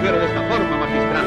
[0.00, 1.26] mujer de esta forma, magistral.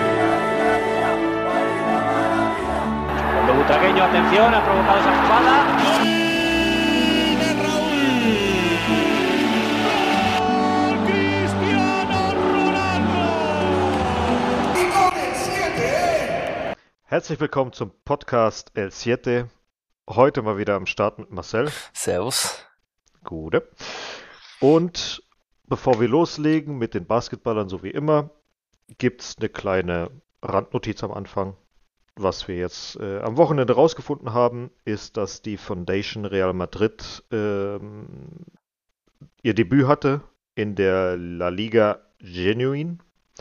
[3.33, 5.53] Cuando Butragueño, atención, ha provocado esa jugada.
[17.05, 19.49] Herzlich willkommen zum Podcast El Siete.
[20.09, 21.69] Heute mal wieder am Start mit Marcel.
[21.93, 22.65] Servus.
[23.23, 23.69] Gute.
[24.59, 25.21] Und
[25.67, 28.31] bevor wir loslegen mit den Basketballern, so wie immer,
[28.97, 30.09] gibt es eine kleine
[30.41, 31.55] Randnotiz am Anfang.
[32.15, 38.07] Was wir jetzt äh, am Wochenende rausgefunden haben, ist, dass die Foundation Real Madrid ähm,
[39.41, 40.21] ihr Debüt hatte
[40.53, 42.99] in der La Liga Genuine.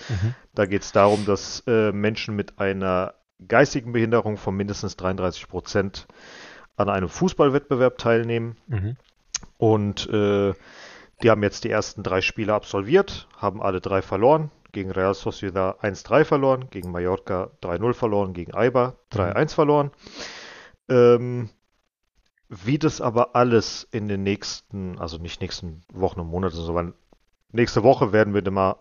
[0.09, 0.35] Mhm.
[0.55, 3.15] Da geht es darum, dass äh, Menschen mit einer
[3.47, 6.07] geistigen Behinderung von mindestens 33 Prozent
[6.77, 8.57] an einem Fußballwettbewerb teilnehmen.
[8.69, 8.97] Mhm.
[9.59, 10.55] Und äh,
[11.23, 14.51] die haben jetzt die ersten drei Spiele absolviert, haben alle drei verloren.
[14.73, 19.91] Gegen Real Sociedad 1-3 verloren, gegen Mallorca 3-0 verloren, gegen Eibar 3-1 verloren.
[20.89, 21.51] Ähm,
[22.49, 26.95] wie das aber alles in den nächsten, also nicht nächsten Wochen und Monaten, sondern
[27.51, 28.77] nächste Woche werden wir dann mal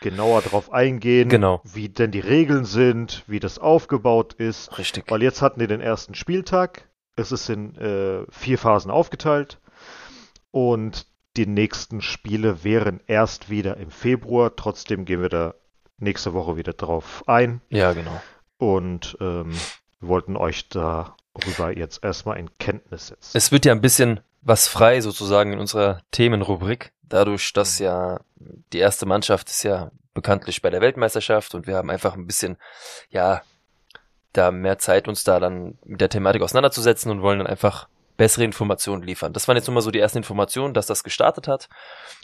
[0.00, 1.60] genauer drauf eingehen, Genau.
[1.64, 4.78] wie denn die Regeln sind, wie das aufgebaut ist.
[4.78, 5.10] Richtig.
[5.10, 6.88] Weil jetzt hatten die den ersten Spieltag.
[7.16, 9.60] Es ist in äh, vier Phasen aufgeteilt.
[10.50, 14.54] Und die nächsten Spiele wären erst wieder im Februar.
[14.56, 15.54] Trotzdem gehen wir da
[15.98, 17.60] nächste Woche wieder drauf ein.
[17.70, 18.22] Ja, genau.
[18.58, 19.52] Und ähm,
[20.00, 23.36] wir wollten euch darüber jetzt erstmal in Kenntnis setzen.
[23.36, 26.92] Es wird ja ein bisschen was frei sozusagen in unserer Themenrubrik.
[27.02, 28.20] Dadurch, dass ja
[28.72, 32.56] die erste Mannschaft ist ja bekanntlich bei der Weltmeisterschaft und wir haben einfach ein bisschen,
[33.10, 33.42] ja,
[34.32, 38.44] da mehr Zeit, uns da dann mit der Thematik auseinanderzusetzen und wollen dann einfach bessere
[38.44, 39.32] Informationen liefern.
[39.32, 41.68] Das waren jetzt nur mal so die ersten Informationen, dass das gestartet hat.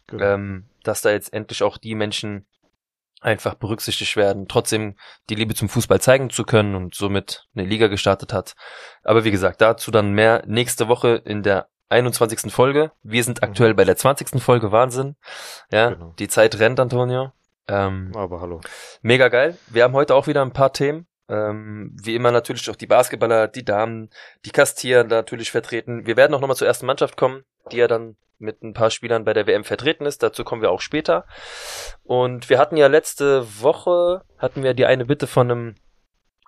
[0.06, 0.24] Genau.
[0.24, 2.46] ähm, dass da jetzt endlich auch die Menschen
[3.20, 4.96] einfach berücksichtigt werden, trotzdem
[5.29, 8.55] die Liebe zum Fußball zeigen zu können und somit eine Liga gestartet hat.
[9.05, 12.50] Aber wie gesagt, dazu dann mehr nächste Woche in der 21.
[12.52, 12.92] Folge.
[13.02, 14.40] Wir sind aktuell bei der 20.
[14.40, 15.17] Folge, Wahnsinn.
[15.70, 16.14] Ja, Genau.
[16.18, 17.33] die Zeit rennt, Antonio.
[17.68, 18.61] Ähm, Aber hallo.
[19.02, 19.58] Mega geil.
[19.68, 21.06] Wir haben heute auch wieder ein paar Themen.
[21.30, 24.11] Ähm, wie immer natürlich auch die Basketballer, die Damen,
[24.45, 26.05] die Kastier natürlich vertreten.
[26.05, 29.24] Wir werden auch nochmal zur ersten Mannschaft kommen, die ja dann mit ein paar Spielern
[29.24, 30.23] bei der WM vertreten ist.
[30.23, 31.27] Dazu kommen wir auch später.
[32.02, 35.74] Und wir hatten ja letzte Woche, hatten wir die eine Bitte von einem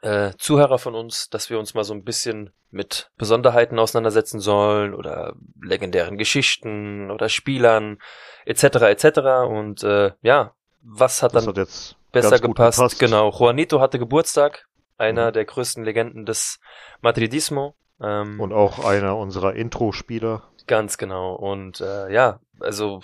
[0.01, 4.95] äh, Zuhörer von uns, dass wir uns mal so ein bisschen mit Besonderheiten auseinandersetzen sollen
[4.95, 7.99] oder legendären Geschichten oder Spielern
[8.47, 8.65] etc.
[8.65, 9.19] etc.
[9.47, 11.69] Und äh, ja, was hat Das dann hat
[12.11, 12.79] besser gepasst.
[12.79, 12.99] gepasst.
[12.99, 13.31] Genau.
[13.31, 14.67] Juanito hatte Geburtstag,
[15.03, 15.33] einer Mhm.
[15.35, 16.59] der größten Legenden des
[17.03, 17.75] Madridismo.
[18.01, 20.43] Ähm, Und auch einer unserer Intro-Spieler.
[20.67, 21.35] ganz genau.
[21.35, 23.03] Und äh, ja, also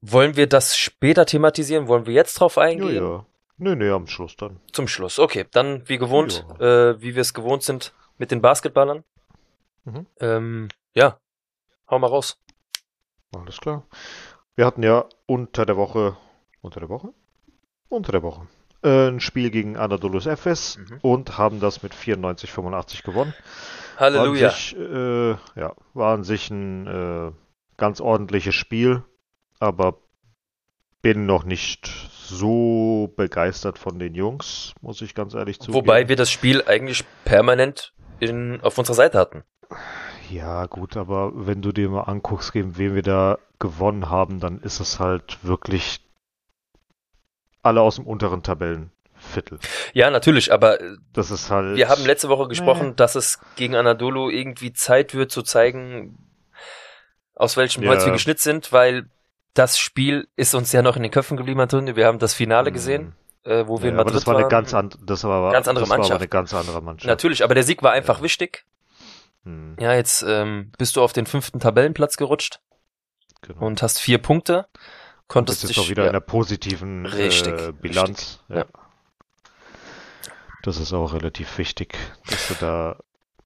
[0.00, 1.88] wollen wir das später thematisieren?
[1.88, 3.02] Wollen wir jetzt drauf Ja, eingehen?
[3.04, 3.26] ja.
[3.58, 4.60] Nee, nee, am Schluss dann.
[4.72, 5.18] Zum Schluss.
[5.18, 9.04] Okay, dann wie gewohnt, äh, wie wir es gewohnt sind mit den Basketballern.
[9.84, 10.06] Mhm.
[10.20, 11.18] Ähm, ja,
[11.90, 12.38] hau mal raus.
[13.34, 13.86] Alles klar.
[14.56, 16.16] Wir hatten ja unter der Woche,
[16.62, 17.12] unter der Woche?
[17.88, 18.46] Unter der Woche,
[18.82, 20.98] ein Spiel gegen Anadolus Efes Mhm.
[21.02, 23.34] und haben das mit 94-85 gewonnen.
[23.98, 24.42] Halleluja.
[24.42, 25.30] War an sich, äh,
[25.60, 27.32] ja, war an sich ein äh,
[27.76, 29.02] ganz ordentliches Spiel,
[29.58, 29.98] aber
[31.02, 35.74] bin noch nicht so begeistert von den Jungs, muss ich ganz ehrlich zugeben.
[35.86, 39.44] Wobei wir das Spiel eigentlich permanent in, auf unserer Seite hatten.
[40.30, 44.60] Ja, gut, aber wenn du dir mal anguckst, gegen wen wir da gewonnen haben, dann
[44.60, 46.00] ist es halt wirklich
[47.62, 49.58] alle aus dem unteren Tabellenviertel.
[49.92, 51.76] Ja, natürlich, aber äh, Das ist halt.
[51.76, 52.94] Wir haben letzte Woche gesprochen, Nee.
[52.96, 56.18] dass es gegen Anadolu irgendwie Zeit wird zu zeigen,
[57.34, 57.90] aus welchem Ja.
[57.90, 59.08] Holz wir geschnitzt sind, weil
[59.54, 61.96] das Spiel ist uns ja noch in den Köpfen geblieben, Antonio.
[61.96, 62.74] Wir haben das Finale Mhm.
[62.74, 63.12] gesehen,
[63.44, 64.50] äh, wo wir ja, in aber Madrid das war eine waren.
[64.50, 66.20] ganz, an, das war, Ganz andere das war aber Mannschaft.
[66.20, 67.06] eine ganz andere Mannschaft.
[67.08, 68.64] Natürlich, aber der Sieg war einfach wichtig.
[69.44, 72.60] Hm, Ja, jetzt ähm, bist du auf den fünften Tabellenplatz gerutscht
[73.40, 73.64] genau.
[73.66, 74.66] und hast vier Punkte.
[75.30, 78.40] Das Konntest ist dich auch wieder ja, in der positiven Richtig, äh, Bilanz.
[78.48, 78.80] richtig, ja.
[80.64, 81.96] Das ist auch relativ wichtig,
[82.28, 82.98] dass du da.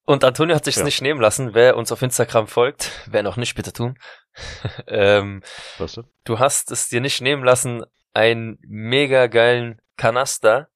[0.03, 0.83] Und Antonio hat sich's Ja.
[0.83, 1.53] nicht nehmen lassen.
[1.53, 3.99] Wer uns auf Instagram folgt, wer noch nicht, bitte tun.
[4.87, 5.43] ähm,
[5.77, 6.05] Was denn?
[6.23, 10.69] du hast es dir nicht nehmen lassen, einen mega geilen Kanaster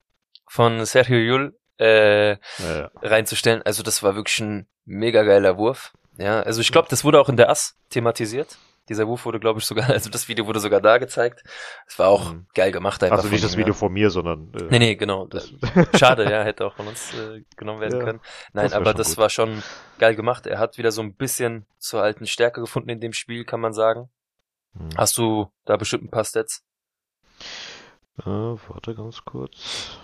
[0.46, 2.90] von Sergio Yul äh, ja.
[3.02, 3.62] reinzustellen.
[3.62, 5.92] Also das war wirklich ein mega geiler Wurf.
[6.18, 8.58] Ja, also ich glaube, das wurde auch in der Ass thematisiert.
[8.90, 11.42] Dieser Wurf wurde, glaube ich, sogar, also das Video wurde sogar da gezeigt.
[11.86, 12.46] Es war auch Mhm.
[12.54, 13.18] geil gemacht einfach.
[13.18, 13.78] Also nicht das Video ja.
[13.78, 14.52] von mir, sondern.
[14.54, 15.26] Äh, Nee, nee, genau.
[15.26, 15.52] Das,
[15.96, 18.20] Schade, ja, hätte auch von uns äh, genommen werden Ja, können.
[18.52, 19.18] Nein, das aber das gut.
[19.18, 19.62] war schon
[19.98, 20.46] geil gemacht.
[20.46, 23.72] Er hat wieder so ein bisschen zur alten Stärke gefunden in dem Spiel, kann man
[23.72, 24.10] sagen.
[24.76, 24.88] Hm.
[24.96, 26.64] Hast du da bestimmt ein paar Stats?
[28.18, 29.98] Äh, warte ganz kurz.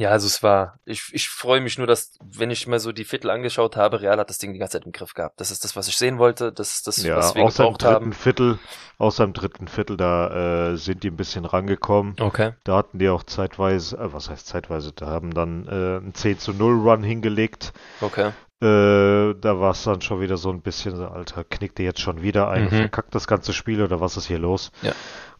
[0.00, 3.04] Ja, also es war, ich, ich freue mich nur, dass, wenn ich mir so die
[3.04, 5.38] Viertel angeschaut habe, Real hat das Ding die ganze Zeit im Griff gehabt.
[5.38, 7.82] Das ist das, was ich sehen wollte, das ist das, Ja, was wir seinem gebraucht
[7.82, 8.12] dritten haben.
[8.14, 8.58] Viertel,
[8.96, 12.16] aus seinem dritten Viertel, da äh, sind die ein bisschen rangekommen.
[12.18, 12.54] Okay.
[12.64, 16.38] Da hatten die auch zeitweise, äh, was heißt zeitweise, da haben dann äh, einen 10
[16.38, 17.74] zu 0 Run hingelegt.
[18.00, 18.28] Okay.
[18.62, 22.22] Äh, da war es dann schon wieder so ein bisschen, Alter, knickt ihr jetzt schon
[22.22, 22.68] wieder ein Mhm.
[22.70, 24.72] verkackt das ganze Spiel oder was ist hier los?
[24.80, 24.92] Ja.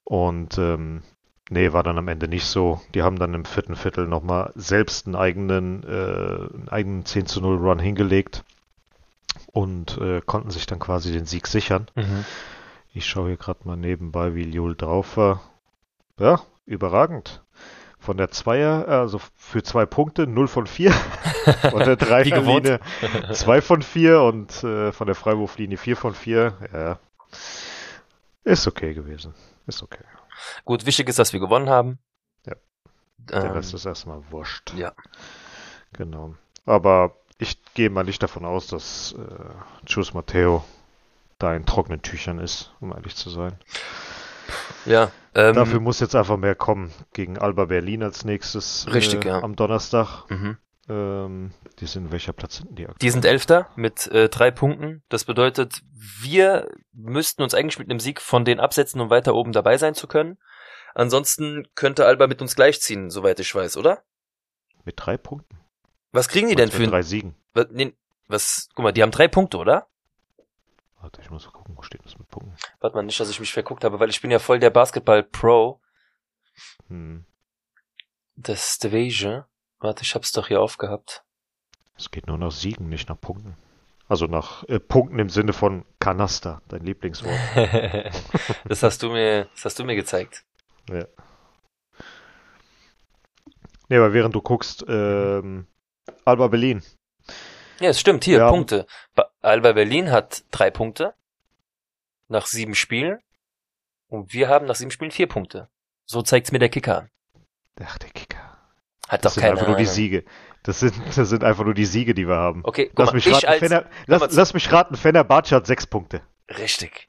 [0.05, 1.03] Und ähm,
[1.51, 2.81] nee, war dann am Ende nicht so.
[2.95, 7.41] Die haben dann im vierten Viertel nochmal selbst einen eigenen, äh, einen eigenen 10 zu
[7.41, 8.45] 0 Run hingelegt
[9.53, 11.89] und äh, konnten sich dann quasi den Sieg sichern.
[11.95, 12.25] Mhm.
[12.93, 15.43] Ich schaue hier gerade mal nebenbei, wie Jul drauf war.
[16.19, 17.43] Ja, überragend.
[17.99, 20.91] Von der Zweier, also für zwei Punkte, 0 von 4.
[21.71, 21.97] Von der.
[21.97, 22.81] Dreierlinie
[23.33, 26.53] 2 von 4 und äh, von der Freiwurflinie 4 von 4.
[26.73, 26.99] Ja.
[28.45, 29.35] Ist okay gewesen.
[29.67, 30.05] Ist okay.
[30.65, 31.99] Gut, wichtig ist, dass wir gewonnen haben.
[32.47, 32.55] Ja.
[33.19, 34.73] Der Ähm, Rest ist erstmal wurscht.
[34.75, 34.93] ja.
[35.93, 36.35] Genau.
[36.67, 40.65] Aber ich gehe mal nicht davon aus, dass äh, Chus Matteo
[41.39, 43.59] da in trockenen Tüchern ist, um ehrlich zu sein.
[44.85, 45.11] ja.
[45.35, 46.93] Ähm, Dafür muss jetzt einfach mehr kommen.
[47.13, 49.43] Gegen Alba Berlin als nächstes Richtig, äh, ja.
[49.43, 50.29] am Donnerstag.
[50.29, 50.57] mhm.
[50.91, 52.99] Ähm, die sind, welcher Platz sind die aktuell?
[53.01, 55.05] Die sind Elfter mit äh, drei Punkten.
[55.09, 59.53] Das bedeutet, wir müssten uns eigentlich mit einem Sieg von denen absetzen, um weiter oben
[59.53, 60.37] dabei sein zu können.
[60.93, 64.03] Ansonsten könnte Alba mit uns gleichziehen, soweit ich weiß, oder?
[64.85, 65.61] Mit drei Punkten.
[66.11, 67.37] Was kriegen die denn für drei Siegen?
[67.55, 67.95] was, nee,
[68.27, 69.87] was, guck mal, die haben drei Punkte, oder?
[71.01, 72.57] Warte, ich muss gucken, wo steht das mit Punkten?
[72.81, 75.81] Warte mal, nicht, dass ich mich verguckt habe, weil ich bin ja voll der Basketball-Pro.
[76.89, 77.25] Hm.
[78.35, 79.47] Das Devage.
[79.81, 81.25] Warte, ich hab's doch hier aufgehabt.
[81.97, 83.57] Es geht nur nach Siegen, nicht nach Punkten.
[84.09, 87.39] Also nach äh, Punkten im Sinne von Kanaster, dein Lieblingswort.
[88.65, 90.45] das hast du mir, das hast du mir gezeigt.
[90.91, 91.07] ja.
[93.89, 95.67] Nee, aber während du guckst, ähm,
[96.25, 96.81] Alba Berlin.
[97.81, 98.49] Ja, es stimmt, hier, Ja.
[98.49, 98.87] Punkte.
[99.17, 101.15] Ba Alba Berlin hat drei Punkte.
[102.29, 103.19] Nach sieben Spielen.
[104.07, 105.69] Und wir haben nach sieben Spielen vier Punkte.
[106.05, 107.11] So zeigt's mir der Kicker an.
[107.83, 108.40] Ach, der Kicker.
[109.11, 109.95] Hat Das doch sind keine einfach nur die Ahnung.
[109.95, 110.25] Siege.
[110.63, 112.61] Das sind, das sind einfach nur die Siege, die wir haben.
[112.65, 115.67] Okay, guck Lass mal, mich ich raten, als, Fener, lass, lass mich raten, Fenerbahce hat
[115.67, 116.23] sechs Punkte.
[116.59, 117.09] richtig.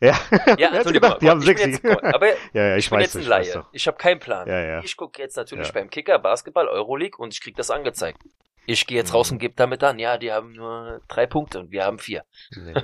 [0.00, 0.18] Ja,
[0.58, 2.14] Ja, Entschuldigung, gedacht, die haben ich sechs jetzt, Siege.
[2.14, 3.52] aber ja, ja, ich, ich, bin weiß jetzt ein ich Laie.
[3.52, 3.68] doch.
[3.72, 4.46] Ich habe keinen Plan.
[4.48, 4.80] Ja.
[4.82, 8.20] Ich gucke jetzt natürlich beim Kicker Basketball Euroleague und ich krieg das angezeigt.
[8.66, 9.16] Ich gehe jetzt Mhm.
[9.16, 12.24] raus und gebe damit an, ja, die haben nur drei Punkte und wir haben vier.
[12.56, 12.74] Nee,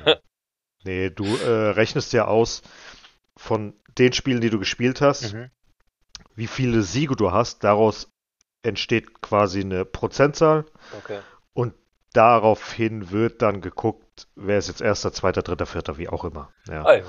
[0.84, 2.62] nee du äh, rechnest ja aus
[3.36, 5.50] von den Spielen, die du gespielt hast, Mhm.
[6.36, 7.64] wie viele Siege du hast.
[7.64, 8.11] Daraus
[8.62, 10.64] entsteht quasi eine Prozentzahl
[10.98, 11.18] Okay.
[11.52, 11.74] und
[12.12, 16.50] daraufhin wird dann geguckt, wer ist jetzt erster, zweiter, dritter, vierter, wie auch immer.
[16.68, 16.84] Ja.
[16.84, 17.04] Ah, ja.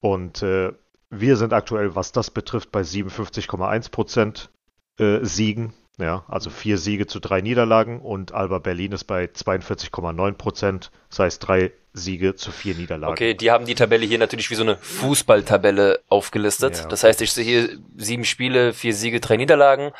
[0.00, 0.72] Und äh,
[1.10, 4.50] wir sind aktuell, was das betrifft, bei 57,1 Prozent
[4.98, 5.74] äh, Siegen.
[5.98, 11.18] Ja, also vier Siege zu drei Niederlagen und Alba Berlin ist bei 42,9 Prozent, das
[11.18, 13.12] heißt drei Siege zu vier Niederlagen.
[13.12, 16.78] Okay, die haben die Tabelle hier natürlich wie so eine Fußballtabelle aufgelistet.
[16.78, 16.86] Ja.
[16.86, 19.92] Das heißt, ich sehe hier sieben Spiele, vier Siege, drei Niederlagen,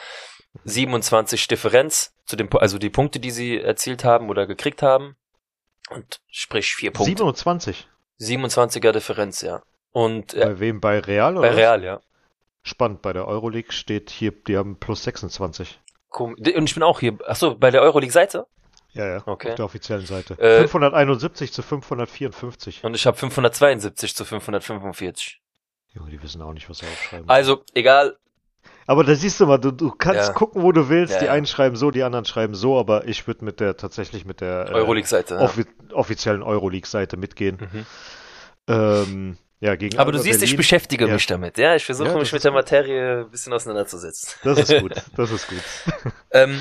[0.65, 5.17] 27 Differenz zu Pu- also die Punkte, die sie erzielt haben oder gekriegt haben.
[5.91, 7.11] Und sprich vier Punkte.
[7.11, 7.89] 27.
[8.21, 9.63] 27er Differenz, ja.
[9.93, 10.81] Und äh, Bei wem?
[10.81, 11.43] Bei Real oder?
[11.49, 11.57] bei was?
[11.57, 12.01] Real, ja.
[12.63, 15.81] Spannend, bei der Euroleague steht hier, die haben plus 26.
[16.11, 18.47] Kom- Und ich bin auch hier, ach so, bei der Euroleague-Seite.
[18.93, 19.51] Ja, ja, Okay.
[19.51, 20.35] auf der offiziellen Seite.
[20.39, 22.85] Äh, 571 zu 554.
[22.85, 25.41] Und ich habe 572 zu 545.
[25.93, 27.29] Junge, die wissen auch nicht, was sie aufschreiben.
[27.29, 28.17] Also, egal.
[28.91, 30.33] Aber da siehst du mal, du, du kannst Ja.
[30.33, 31.15] gucken, wo du willst.
[31.15, 34.25] Ja, die einen schreiben so, die anderen schreiben so, aber ich würde mit der tatsächlich
[34.25, 35.35] mit der äh, Euroleague-Seite.
[35.37, 35.41] ja.
[35.43, 37.59] offi offiziellen Euroleague-Seite mitgehen.
[37.73, 37.87] Mhm.
[38.69, 40.57] Ähm, ja, gegen Aber du siehst, ich Berlin.
[40.57, 41.13] beschäftige Ja.
[41.15, 41.57] mich damit.
[41.57, 42.51] Ja, ich versuche mich mit der.
[42.51, 44.31] Materie ein bisschen auseinanderzusetzen.
[44.43, 45.63] Das ist gut, das ist gut.
[46.33, 46.61] Ähm,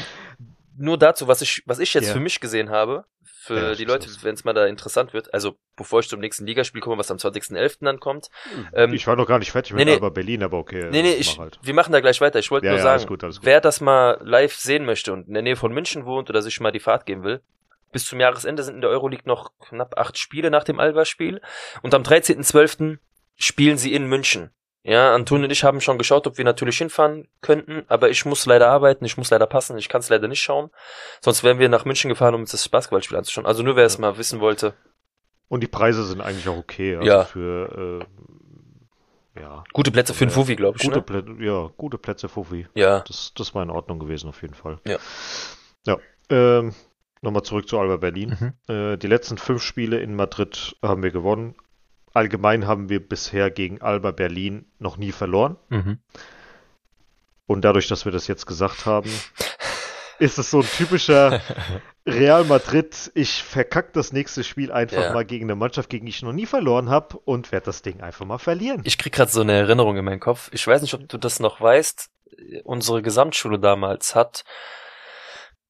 [0.78, 3.06] nur dazu, was ich, was ich jetzt für mich gesehen habe,
[3.42, 6.46] für Ja, die Leute, wenn es mal da interessant wird, also bevor ich zum nächsten
[6.46, 7.78] Ligaspiel komme, was am 20.11.
[7.86, 8.28] dann kommt.
[8.74, 9.94] Ähm, ich war noch gar nicht fertig mit nee, nee.
[9.94, 10.90] Alba Berlin, aber okay.
[10.92, 11.58] nee, nee, ich, halt.
[11.62, 12.38] wir machen da gleich weiter.
[12.40, 13.46] Ich wollte Ja, nur ja, sagen, alles gut, alles gut.
[13.46, 16.60] wer das mal live sehen möchte und in der Nähe von München wohnt oder sich
[16.60, 17.42] mal die Fahrt geben will,
[17.94, 21.42] bis zum Jahresende sind in der Euroleague noch knapp acht Spiele nach dem Alba-Spiel.
[21.82, 22.98] Und am 13.12.
[23.38, 24.52] spielen sie in München.
[24.84, 28.46] Ja, Anton und ich haben schon geschaut, ob wir natürlich hinfahren könnten, aber ich muss
[28.46, 30.70] leider arbeiten, ich muss leider passen, ich kann es leider nicht schauen.
[31.22, 33.46] Sonst wären wir nach München gefahren, um uns das Basketballspiel anzuschauen.
[33.46, 34.74] Also nur wer es mal wissen wollte.
[35.50, 36.96] Und die Preise sind eigentlich auch okay.
[36.96, 37.26] Also Ja.
[37.26, 38.00] für
[39.36, 40.84] äh, ja, Gute Plätze für den Ja, Fufi, glaube ich.
[40.84, 41.02] gute, Ne?
[41.04, 42.68] Plätze, ja, gute Plätze Fuffi.
[42.74, 43.02] Ja.
[43.02, 44.80] Das, das war in Ordnung gewesen auf jeden Fall.
[44.86, 44.98] Ja.
[45.86, 45.98] Ja.
[46.30, 46.74] Ähm,
[47.22, 48.54] Nochmal zurück zu Alba Berlin.
[48.68, 48.74] Mhm.
[48.74, 51.56] Äh, die letzten fünf Spiele in Madrid haben wir gewonnen.
[52.14, 55.58] Allgemein haben wir bisher gegen Alba Berlin noch nie verloren.
[55.70, 56.00] Mhm.
[57.46, 59.10] Und dadurch, dass wir das jetzt gesagt haben,
[60.20, 61.42] ist es so ein typischer
[62.06, 63.12] Real Madrid.
[63.16, 65.14] Ich verkack das nächste Spiel einfach Ja.
[65.14, 68.02] mal gegen eine Mannschaft, gegen die ich noch nie verloren habe und werde das Ding
[68.02, 68.82] einfach mal verlieren.
[68.84, 70.50] Ich krieg gerade so eine Erinnerung in meinen Kopf.
[70.54, 72.10] Ich weiß nicht, ob du das noch weißt.
[72.64, 74.44] Unsere Gesamtschule damals hat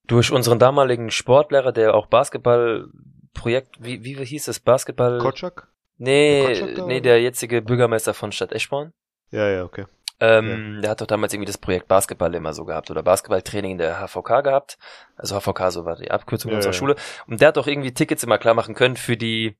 [0.05, 5.19] durch unseren damaligen Sportlehrer, der auch Basketballprojekt, wie, wie hieß es, Basketball?
[5.19, 5.67] Kotschak?
[5.99, 8.93] Nee, Der nee, der jetzige Bürgermeister von Stadt Eschborn.
[9.31, 9.85] Ja, ja, okay.
[10.21, 13.77] Ähm, Der hat doch damals irgendwie das Projekt Basketball immer so gehabt oder Basketballtraining in
[13.77, 14.77] der HVK gehabt.
[15.15, 16.77] Also HVK, so war die Abkürzung Ja, unserer ja.
[16.77, 16.95] Schule.
[17.27, 19.55] Und der hat doch irgendwie Tickets immer klar machen können für die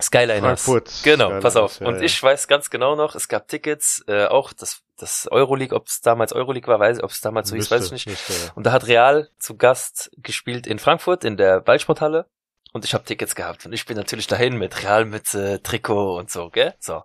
[0.00, 0.64] Skyliners.
[0.64, 0.90] Frankfurt.
[1.04, 1.80] Genau, Skyliners, pass auf.
[1.80, 2.02] ja, und ja.
[2.02, 6.00] ich weiß ganz genau noch, es gab Tickets, äh, auch das, das Euroleague, ob es
[6.00, 8.06] damals Euroleague war, weiß ich, ob es damals so hieß, weiß ich nicht.
[8.06, 8.52] Müsste, ja.
[8.54, 12.26] Und da hat Real zu Gast gespielt in Frankfurt in der Ballsporthalle.
[12.72, 13.66] Und ich habe Tickets gehabt.
[13.66, 16.74] Und ich bin natürlich dahin mit Real mit äh, Trikot und so, gell?
[16.80, 17.02] So.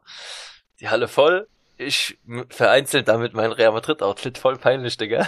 [0.79, 1.47] Die Halle voll.
[1.77, 2.17] Ich
[2.49, 4.37] vereinzelt damit mein Real Madrid Outfit.
[4.37, 5.27] Voll peinlich, Digga.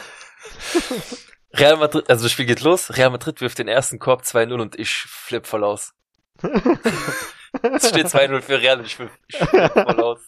[1.54, 2.96] Real Madrid, also das Spiel geht los.
[2.98, 5.94] Real Madrid wirft den ersten Korb 2-0 und ich flipp voll aus.
[7.64, 10.20] Es steht 2-0 für Real und ich flipp, ich flipp voll aus.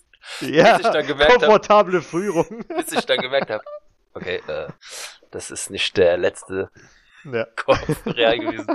[0.42, 2.66] ja, Bis ich dann gemerkt hab- komfortable Führung.
[2.68, 3.64] Bis ich dann gemerkt habe,
[4.16, 4.68] okay, äh,
[5.30, 6.72] das ist nicht der letzte
[7.26, 7.48] ja.
[8.04, 8.68] Für Real gewesen.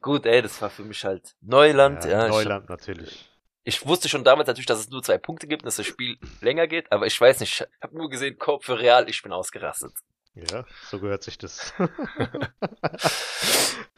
[0.00, 2.04] Gut, ey, das war für mich halt Neuland.
[2.04, 3.28] Ja, ich, Neuland natürlich.
[3.64, 6.66] ich wusste schon damals natürlich, dass es nur zwei Punkte gibt, dass das Spiel länger
[6.66, 9.92] geht, aber ich weiß nicht, ich habe nur gesehen, Korb für Real, ich bin ausgerastet.
[10.34, 11.72] Ja, so gehört sich das.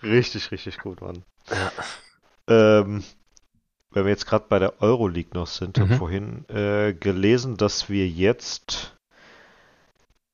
[0.02, 1.24] richtig, richtig gut, Mann.
[1.50, 1.72] Ja.
[2.80, 3.04] Ähm,
[3.90, 5.98] wenn wir jetzt gerade bei der Euroleague noch sind, habe Mhm.
[5.98, 8.96] vorhin äh, gelesen, dass wir jetzt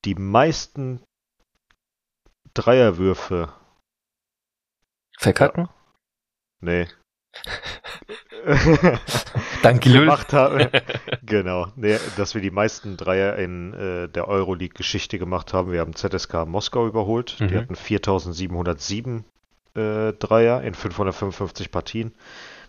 [0.03, 1.01] die meisten
[2.55, 3.53] Dreierwürfe,
[5.19, 5.69] Verkacken?
[6.61, 6.87] nee,
[9.61, 10.01] Danke, Lül.
[10.01, 10.69] gemacht haben.
[11.23, 15.71] genau, nee, dass wir die meisten Dreier in äh, der Euroleague-Geschichte gemacht haben.
[15.71, 17.37] Wir haben ZSK Moskau überholt.
[17.39, 17.57] Die Mhm.
[17.57, 19.25] hatten 4707
[19.75, 22.13] äh, Dreier in 555 Partien.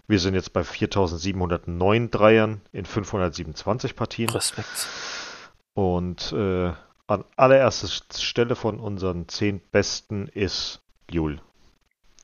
[0.08, 4.30] Wir sind jetzt bei 4709 Dreiern in 527 Partien.
[4.30, 4.88] Respekt.
[5.74, 6.72] Und äh,
[7.06, 11.40] an allererster Stelle von unseren zehn Besten ist Jul.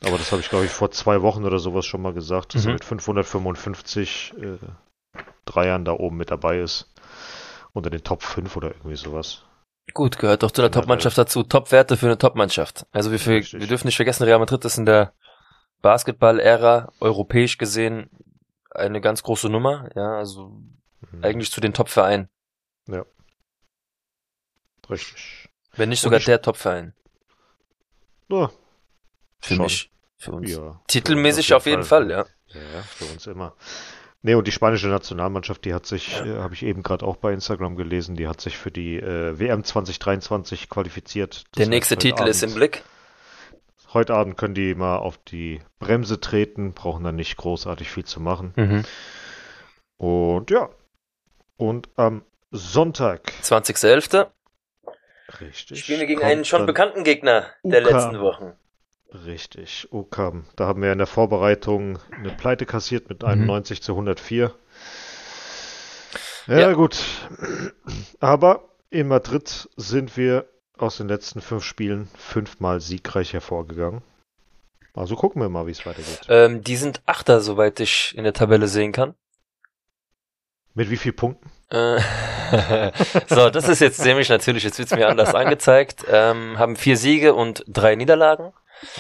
[0.05, 2.65] Aber das habe ich, glaube ich, vor zwei Wochen oder sowas schon mal gesagt, dass
[2.65, 2.75] er Mhm.
[2.75, 4.59] mit 555 äh,
[5.45, 6.93] Dreiern da oben mit dabei ist.
[7.73, 9.45] Unter den Top 5 oder irgendwie sowas.
[9.95, 11.43] Gut, gehört doch zu einer Ja, Top-Mannschaft dazu.
[11.43, 12.87] Top-Werte für eine Top-Mannschaft.
[12.93, 13.61] Also wir, Richtig.
[13.61, 15.13] wir dürfen nicht vergessen, Real Madrid ist in der
[15.83, 18.11] Basketball-Ära europäisch gesehen
[18.71, 19.89] eine ganz große Nummer.
[19.95, 20.61] Ja, also
[21.13, 21.25] Mhm.
[21.25, 22.29] eigentlich zu den Top-Vereinen.
[24.93, 25.49] Richtig.
[25.75, 26.93] Wenn nicht sogar ich- der Top-Verein.
[28.31, 28.51] Ja,
[29.41, 29.65] Für Schon.
[29.65, 29.91] mich.
[30.19, 30.51] Für uns.
[30.51, 30.81] ja.
[30.87, 32.25] Titelmäßig Für uns auf jeden Fall, ja.
[32.49, 33.55] Ja, ja, für uns immer.
[34.25, 37.33] Nee, und die spanische Nationalmannschaft, die hat sich, äh, habe ich eben gerade auch bei
[37.33, 41.43] Instagram gelesen, die hat sich für die äh, WM 2023 qualifiziert.
[41.51, 42.85] Das Der nächste Titel ist im Abend- Blick.
[43.93, 48.21] Heute Abend können die mal auf die Bremse treten, brauchen dann nicht großartig viel zu
[48.21, 48.53] machen.
[48.57, 48.85] Mhm.
[49.97, 50.71] Und ja.
[51.57, 52.23] Und am
[52.53, 53.33] Sonntag.
[53.43, 54.29] 20.11.
[55.41, 55.81] Richtig.
[55.81, 57.91] Spielen wir gegen einen schon bekannten Gegner der UK.
[57.91, 58.53] letzten Wochen.
[59.27, 60.47] Richtig, UCAM.
[60.57, 64.55] Da haben wir in der Vorbereitung eine Pleite kassiert mit 91 zu 104.
[66.47, 66.73] Ja, Ja.
[66.73, 66.99] gut.
[68.21, 70.47] Aber in Madrid sind wir
[70.79, 74.03] aus den letzten fünf Spielen fünfmal siegreich hervorgegangen.
[74.95, 76.21] Also gucken wir mal, wie es weitergeht.
[76.29, 79.15] Ähm, die sind Achter, soweit ich in der Tabelle sehen kann.
[80.75, 81.51] Mit wie vielen Punkten?
[81.73, 82.01] Äh,
[83.29, 86.05] so, das ist jetzt nämlich natürlich, jetzt wird's mir anders angezeigt.
[86.09, 88.53] Ähm, haben vier Siege und drei Niederlagen.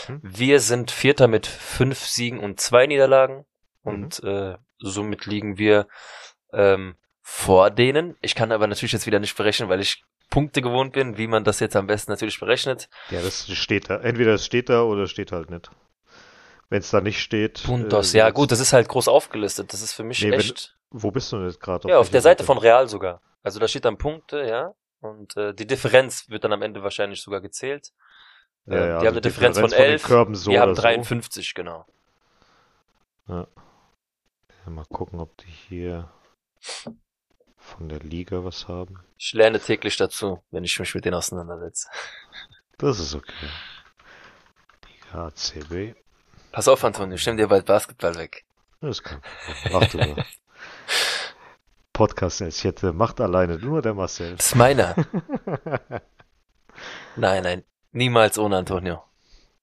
[0.08, 0.20] Mhm.
[0.22, 3.44] Wir sind Vierter mit fünf Siegen und zwei Niederlagen.
[3.82, 5.86] Und äh, somit liegen wir
[6.52, 8.16] ähm, vor denen.
[8.20, 11.44] Ich kann aber natürlich jetzt wieder nicht berechnen, weil ich Punkte gewohnt bin, wie man
[11.44, 12.88] das jetzt am besten natürlich berechnet.
[13.10, 14.00] Ja, das steht da.
[14.00, 15.70] Entweder es steht da oder es steht halt nicht.
[16.70, 17.62] Wenn es da nicht steht.
[17.64, 19.72] Puntos, äh, ja gut, das ist halt groß aufgelistet.
[19.74, 20.74] Das ist für mich Nee, echt.
[20.92, 21.88] Wo bist du denn jetzt gerade?
[21.88, 23.20] Ja, auf der Seite von Real sogar.
[23.42, 24.74] Also da steht dann Punkte, ja.
[25.00, 27.92] Und äh, die Differenz wird dann am Ende wahrscheinlich sogar gezählt.
[28.66, 30.02] Ja, Äh, ja, die also haben eine Differenz von den 11.
[30.04, 30.82] Körben so wir haben oder so.
[30.82, 31.86] 53, genau.
[33.26, 33.46] Ja,
[34.66, 36.08] Mal gucken, ob die hier
[37.56, 39.00] von der Liga was haben.
[39.18, 41.88] Ich lerne täglich dazu, wenn ich mich mit denen auseinandersetze.
[42.78, 43.48] Das ist okay.
[44.88, 45.96] Liga ACB.
[46.52, 48.44] Pass auf, Antonio, ich nehm dir bald Basketball weg.
[48.80, 49.22] Das Problem.
[49.72, 50.24] Mach du mal.
[51.92, 54.36] Podcast jetzt hätte macht alleine nur der Marcel.
[54.36, 54.94] Das ist meiner.
[57.16, 59.02] Nein, nein, niemals ohne Antonio.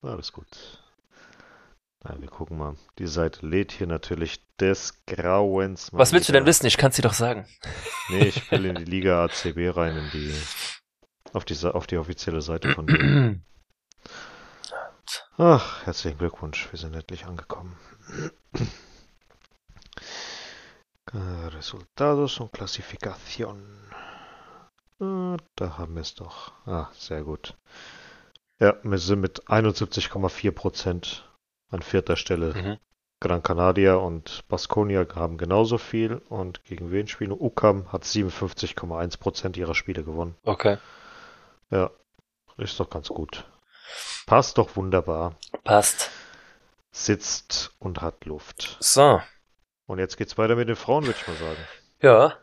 [0.04, 0.48] Alles gut.
[2.04, 2.76] Na, wir gucken mal.
[2.98, 5.90] Die Seite lädt hier natürlich des Grauens.
[5.92, 6.50] Was willst du denn wieder.
[6.50, 6.68] wissen?
[6.68, 7.48] Ich kann's dir doch sagen.
[8.12, 10.34] Nee, ich will in die Liga ACB rein, in die
[11.32, 13.46] Auf die, auf die offizielle Seite von denen.
[15.38, 17.78] Ach, herzlichen Glückwunsch, wir sind endlich angekommen.
[21.14, 23.62] Resultados und Klassifikation.
[25.00, 26.52] Ah, da haben wir es doch.
[26.66, 27.56] Ah, sehr gut.
[28.60, 31.22] Ja, wir sind mit 71,4%
[31.70, 32.54] an vierter Stelle.
[32.54, 32.78] Mhm.
[33.22, 37.32] Gran Canaria und Baskonia haben genauso viel und gegen wen spielen?
[37.32, 40.36] UCAM hat 57,1% ihrer Spiele gewonnen.
[40.44, 40.78] Okay.
[41.70, 41.92] Ja,
[42.58, 43.46] ist doch ganz gut.
[44.26, 45.36] Passt doch wunderbar.
[45.64, 46.12] Passt.
[46.92, 48.78] Sitzt und hat Luft.
[48.80, 49.22] So.
[49.90, 51.58] Und jetzt geht's weiter mit den Frauen, würde ich mal sagen.
[52.00, 52.34] Ja,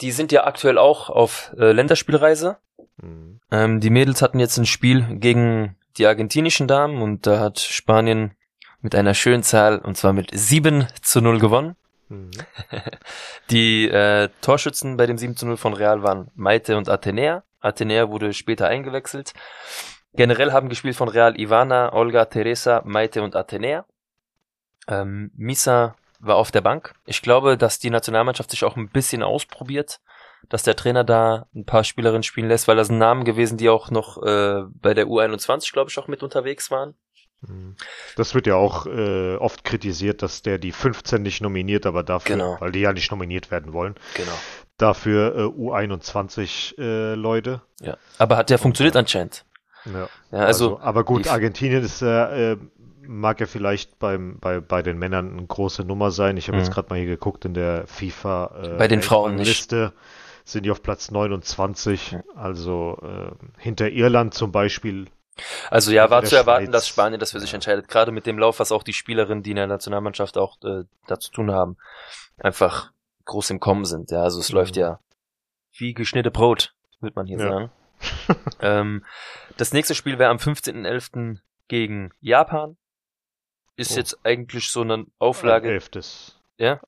[0.00, 2.56] die sind ja aktuell auch auf äh, Länderspielreise.
[2.96, 3.40] Mhm.
[3.50, 8.32] Ähm, die Mädels hatten jetzt ein Spiel gegen die argentinischen Damen und da hat Spanien
[8.80, 11.76] mit einer schönen Zahl und zwar mit 7 zu 0 gewonnen.
[12.08, 12.30] Mhm.
[13.50, 17.42] Die äh, Torschützen bei dem 7 zu 0 von Real waren Maite und Athenea.
[17.60, 19.34] Athenea wurde später eingewechselt.
[20.14, 23.84] Generell haben gespielt von Real Ivana, Olga, Teresa, Maite und Athenea.
[24.88, 26.94] Ähm, Misa war auf der Bank.
[27.06, 30.00] Ich glaube, dass die Nationalmannschaft sich auch ein bisschen ausprobiert,
[30.48, 33.68] dass der Trainer da ein paar Spielerinnen spielen lässt, weil das sind Namen gewesen, die
[33.68, 36.94] auch noch äh, bei der U21, glaube ich, auch mit unterwegs waren.
[37.42, 37.76] Mhm.
[38.16, 42.36] Das wird ja auch äh, oft kritisiert, dass der die 15 nicht nominiert, aber dafür,
[42.36, 42.56] genau.
[42.60, 43.94] weil die ja nicht nominiert werden wollen.
[44.14, 44.32] Genau.
[44.76, 47.62] Dafür äh, U21 äh, Leute.
[47.80, 47.96] Ja.
[48.18, 49.44] Aber hat der funktioniert anscheinend.
[49.84, 50.08] Ja.
[50.32, 52.56] ja also, also, aber gut, Argentinien ist äh,
[53.08, 56.36] mag ja vielleicht beim, bei, bei den Männern eine große Nummer sein.
[56.36, 56.64] Ich habe mhm.
[56.64, 59.92] jetzt gerade mal hier geguckt in der FIFA äh, bei den Frauen Liste
[60.44, 62.22] sind die auf Platz 29, mhm.
[62.34, 65.08] also äh, hinter Irland zum Beispiel
[65.70, 66.72] also ja, war zu erwarten, Schweiz.
[66.72, 67.88] dass Spanien das für sich entscheidet.
[67.88, 71.30] Gerade mit dem Lauf, was auch die Spielerinnen, die in der Nationalmannschaft auch äh, dazu
[71.30, 71.76] tun haben,
[72.38, 72.90] einfach
[73.24, 74.10] groß im Kommen sind.
[74.10, 74.56] Ja, also es mhm.
[74.56, 74.98] läuft ja
[75.76, 77.48] wie geschnitte Brot, würde man hier ja.
[77.48, 77.70] sagen.
[78.60, 79.04] ähm,
[79.56, 81.38] das nächste Spiel wäre am 15.11.
[81.68, 82.76] gegen Japan.
[83.78, 83.96] Ist oh.
[83.96, 85.70] jetzt eigentlich so eine Auflage.
[85.70, 86.36] Elftes.
[86.58, 86.80] Ja?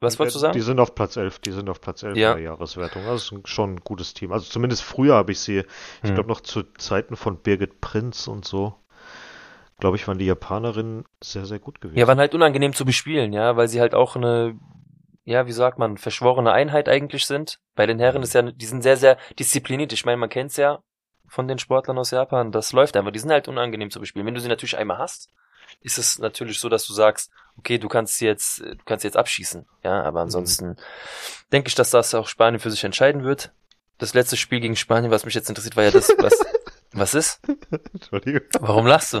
[0.00, 0.54] Was wolltest du sagen?
[0.54, 2.34] Die sind auf Platz 11, die sind auf Platz 11 ja.
[2.34, 3.04] der Jahreswertung.
[3.04, 4.32] Also ist schon ein gutes Team.
[4.32, 6.14] Also zumindest früher habe ich sie, ich hm.
[6.14, 8.74] glaube noch zu Zeiten von Birgit Prinz und so,
[9.78, 11.98] glaube ich, waren die Japanerinnen sehr, sehr gut gewesen.
[11.98, 14.58] Ja, waren halt unangenehm zu bespielen, ja, weil sie halt auch eine,
[15.24, 17.58] ja, wie sagt man, verschworene Einheit eigentlich sind.
[17.76, 19.92] Bei den Herren ist ja, die sind sehr, sehr diszipliniert.
[19.92, 20.82] Ich meine, man kennt's ja
[21.28, 22.52] von den Sportlern aus Japan.
[22.52, 23.12] Das läuft einfach.
[23.12, 24.26] Die sind halt unangenehm zu bespielen.
[24.26, 25.30] Wenn du sie natürlich einmal hast,
[25.82, 29.66] ist es natürlich so, dass du sagst, okay, du kannst jetzt, du kannst jetzt abschießen.
[29.84, 30.26] Ja, aber mhm.
[30.26, 30.76] ansonsten mhm.
[31.52, 33.52] denke ich, dass das auch Spanien für sich entscheiden wird.
[33.98, 36.34] Das letzte Spiel gegen Spanien, was mich jetzt interessiert, war ja das, was,
[36.92, 37.40] was ist?
[37.92, 38.42] Entschuldigung.
[38.60, 39.18] Warum lachst du?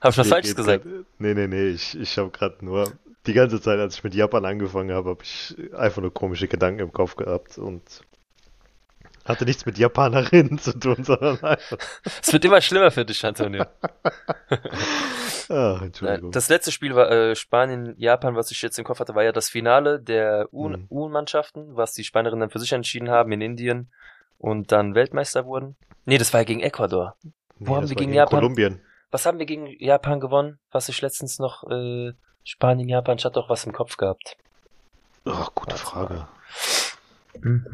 [0.00, 0.84] Hab ich was Falsches gesagt?
[0.84, 2.92] Grad, nee, nee, nee, ich, ich habe gerade nur
[3.26, 6.80] die ganze Zeit, als ich mit Japan angefangen habe, habe ich einfach nur komische Gedanken
[6.80, 7.82] im Kopf gehabt und
[9.28, 11.78] hatte nichts mit Japanerinnen zu tun, sondern einfach.
[12.22, 13.64] Es wird immer schlimmer für dich, Antonio.
[15.50, 16.30] Ach, Entschuldigung.
[16.32, 19.32] Das letzte Spiel war äh, Spanien, Japan, was ich jetzt im Kopf hatte, war ja
[19.32, 20.86] das Finale der hm.
[20.90, 23.90] U-Mannschaften, was die Spanierinnen dann für sich entschieden haben in Indien
[24.38, 25.76] und dann Weltmeister wurden.
[26.04, 27.16] Nee, das war ja gegen Ecuador.
[27.58, 28.40] Wo nee, haben wir gegen, gegen Japan?
[28.40, 28.80] Kolumbien.
[29.10, 30.58] Was haben wir gegen Japan gewonnen?
[30.70, 32.12] Was ich letztens noch äh,
[32.44, 34.36] Spanien, Japan, ich hatte doch was im Kopf gehabt.
[35.24, 36.28] Ach, gute Frage.
[37.40, 37.66] Mhm.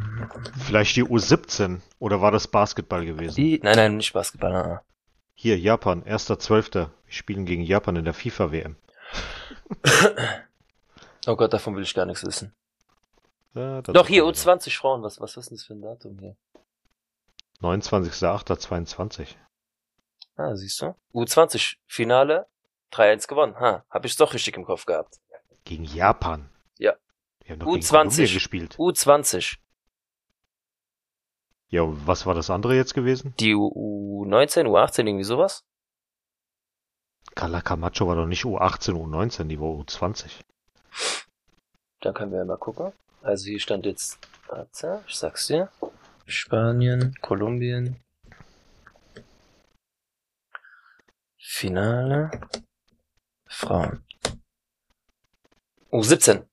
[0.58, 3.36] Vielleicht die U17 oder war das Basketball gewesen?
[3.36, 4.52] Die, nein, nein, nicht Basketball.
[4.52, 4.78] Nein.
[5.34, 6.74] Hier, Japan, 1.12.
[6.74, 8.76] Wir spielen gegen Japan in der FIFA-WM.
[11.26, 12.54] oh Gott, davon will ich gar nichts wissen.
[13.54, 16.36] Ja, Doch, hier, U20 Frauen, was, was ist denn das für ein Datum hier?
[17.60, 19.28] 29.08.22.
[20.36, 20.94] Ah, siehst du?
[21.12, 22.46] U20 Finale,
[22.92, 23.54] 3-1 gewonnen.
[23.60, 25.20] Ha, hab ich's doch richtig im Kopf gehabt.
[25.64, 26.50] Gegen Japan?
[26.78, 26.94] Ja.
[27.44, 28.76] Wir haben doch U20 gespielt.
[28.76, 29.58] U20.
[31.68, 33.34] Ja, was war das andere jetzt gewesen?
[33.38, 35.64] Die U19, U18, irgendwie sowas?
[37.34, 40.40] Carla Camacho war doch nicht U18, U19, die war U20.
[42.00, 42.92] Da können wir ja mal gucken.
[43.22, 45.70] Also hier stand jetzt, warte, ich sag's dir.
[46.26, 47.96] Spanien, Kolumbien.
[51.38, 52.30] Finale.
[53.46, 54.04] Frauen.
[55.90, 56.46] U17.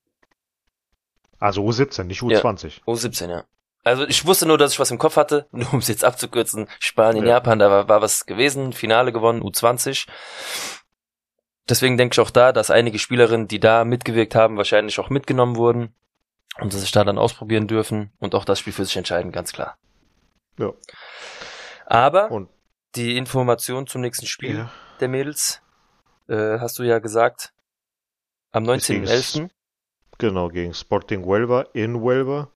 [1.41, 2.67] Also U17, nicht U20.
[2.67, 3.43] Ja, U17, ja.
[3.84, 6.67] Also ich wusste nur, dass ich was im Kopf hatte, nur um es jetzt abzukürzen.
[6.80, 7.32] Spanien, ja.
[7.32, 10.08] Japan, da war, war was gewesen, Finale gewonnen, U20.
[11.67, 15.56] Deswegen denke ich auch da, dass einige Spielerinnen, die da mitgewirkt haben, wahrscheinlich auch mitgenommen
[15.56, 15.95] wurden
[16.60, 19.77] und sich da dann ausprobieren dürfen und auch das Spiel für sich entscheiden, ganz klar.
[20.60, 20.73] Ja.
[21.88, 22.49] Aber und?
[22.93, 24.71] die Information zum nächsten Spiel ja.
[24.99, 25.62] der Mädels,
[26.30, 27.51] äh, hast du ja gesagt,
[28.51, 29.49] am 19.11.
[30.21, 32.47] Genau, gegen Sporting Huelva in Huelva.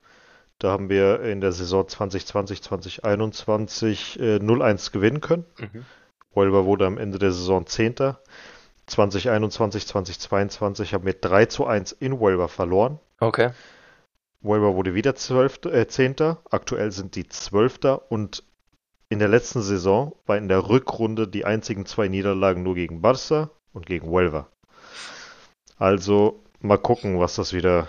[0.59, 5.45] Da haben wir in der Saison 2020, 2021 äh, 0-1 gewinnen können.
[5.57, 5.83] Mhm.
[6.35, 8.13] Huelva wurde am Ende der Saison 10.
[8.85, 12.99] 2021, 2022 haben wir 3 zu 1 in Huelva verloren.
[13.19, 13.49] Okay.
[14.43, 16.17] Huelva wurde wieder 12., äh, 10.
[16.51, 17.99] Aktuell sind die 12.
[18.09, 18.43] und
[19.09, 23.49] in der letzten Saison war in der Rückrunde die einzigen zwei Niederlagen nur gegen Barça
[23.73, 24.49] und gegen Huelva.
[25.79, 27.87] Also mal gucken, was das wieder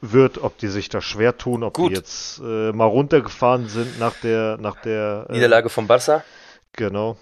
[0.00, 1.90] wird, ob die sich da schwer tun, ob Gut.
[1.90, 6.24] die jetzt äh, mal runtergefahren sind nach der nach der äh, Niederlage von Barca.
[6.72, 7.16] Genau.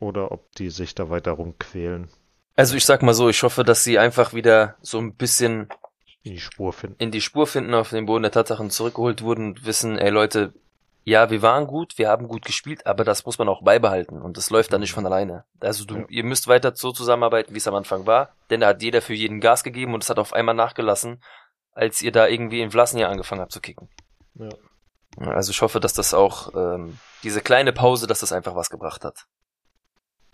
[0.00, 2.08] Oder ob die sich da weiter rumquälen,
[2.56, 5.68] Also ich sag mal so, ich hoffe, dass sie einfach wieder so ein bisschen
[6.22, 6.96] in die Spur finden.
[6.98, 10.52] in die Spur finden, auf den Boden der Tatsachen zurückgeholt wurden und wissen, ey Leute,
[11.04, 14.36] ja, wir waren gut, wir haben gut gespielt, aber das muss man auch beibehalten und
[14.36, 15.44] das läuft dann nicht von alleine.
[15.60, 16.04] Also du, Ja.
[16.08, 19.14] ihr müsst weiter so zusammenarbeiten, wie es am Anfang war, denn da hat jeder für
[19.14, 21.22] jeden Gas gegeben und es hat auf einmal nachgelassen,
[21.72, 23.88] als ihr da irgendwie in Vlasnia angefangen habt zu kicken.
[24.34, 24.48] Ja.
[25.18, 29.04] Also ich hoffe, dass das auch ähm, diese kleine Pause, dass das einfach was gebracht
[29.04, 29.26] hat.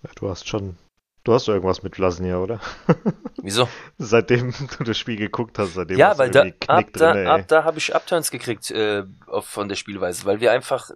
[0.02, 0.78] Ja, du hast schon,
[1.24, 2.60] du hast irgendwas mit Vlasnia, oder?
[3.42, 3.68] Wieso?
[3.98, 7.26] Seitdem du das Spiel geguckt hast, seitdem ja, weil da, ab Knick da, drin, ey.
[7.26, 9.04] ab da habe ich Upturns gekriegt äh,
[9.40, 10.90] von der Spielweise, weil wir einfach,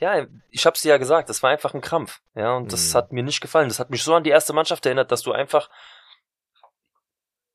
[0.00, 2.98] ja, ich hab's dir ja gesagt, das war einfach ein Krampf, ja, und das Mhm.
[2.98, 3.68] hat mir nicht gefallen.
[3.68, 5.70] Das hat mich so an die erste Mannschaft erinnert, dass du einfach,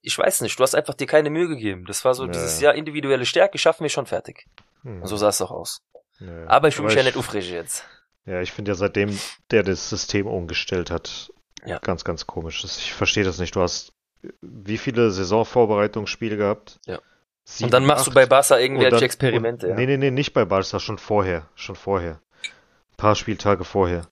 [0.02, 1.86] ich weiß nicht, du hast einfach dir keine Mühe gegeben.
[1.86, 2.72] Das war so Ja, dieses, ja.
[2.72, 4.48] ja, individuelle Stärke, schaffen wir schon fertig.
[4.84, 5.06] Hm.
[5.06, 5.82] So sah es doch aus.
[6.20, 6.48] Ja.
[6.48, 7.86] Aber ich fühle mich ja ich- nicht aufregig jetzt.
[8.26, 9.18] Ja, ich finde ja seitdem
[9.50, 11.32] der das System umgestellt hat,
[11.66, 11.80] Ja.
[11.80, 12.64] ganz, ganz komisch.
[12.64, 13.56] Ich verstehe das nicht.
[13.56, 13.94] Du hast
[14.24, 16.80] äh, wie viele Saisonvorbereitungsspiele gehabt?
[16.86, 17.00] Ja.
[17.44, 18.16] Sieben, und dann machst du acht?
[18.16, 19.76] bei Barca irgendwelche dann- Experimente, und, ja.
[19.78, 21.48] Nee, nee, nee, nicht bei Barca, schon vorher.
[21.56, 22.22] Schon vorher.
[22.44, 24.04] Ein paar Spieltage vorher.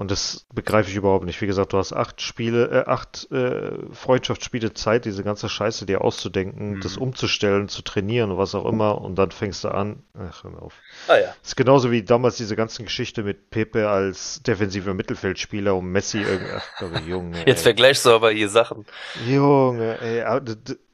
[0.00, 1.42] Und das begreife ich überhaupt nicht.
[1.42, 6.00] Wie gesagt, du hast acht Spiele, äh, acht äh, Freundschaftsspiele Zeit, diese ganze Scheiße dir
[6.00, 6.80] auszudenken, Mhm.
[6.80, 8.98] das umzustellen, zu trainieren und was auch immer.
[8.98, 10.02] Und dann fängst du an.
[10.18, 10.72] Ach, hör mir auf.
[11.06, 11.34] Ah ja.
[11.42, 16.22] Das ist genauso wie damals diese ganzen Geschichte mit Pepe als defensiver Mittelfeldspieler und Messi
[16.22, 16.50] irgendwie.
[16.56, 17.36] Ach, aber Junge.
[17.46, 17.64] Jetzt ey.
[17.64, 18.86] vergleichst du aber hier Sachen.
[19.28, 20.40] Junge, ey.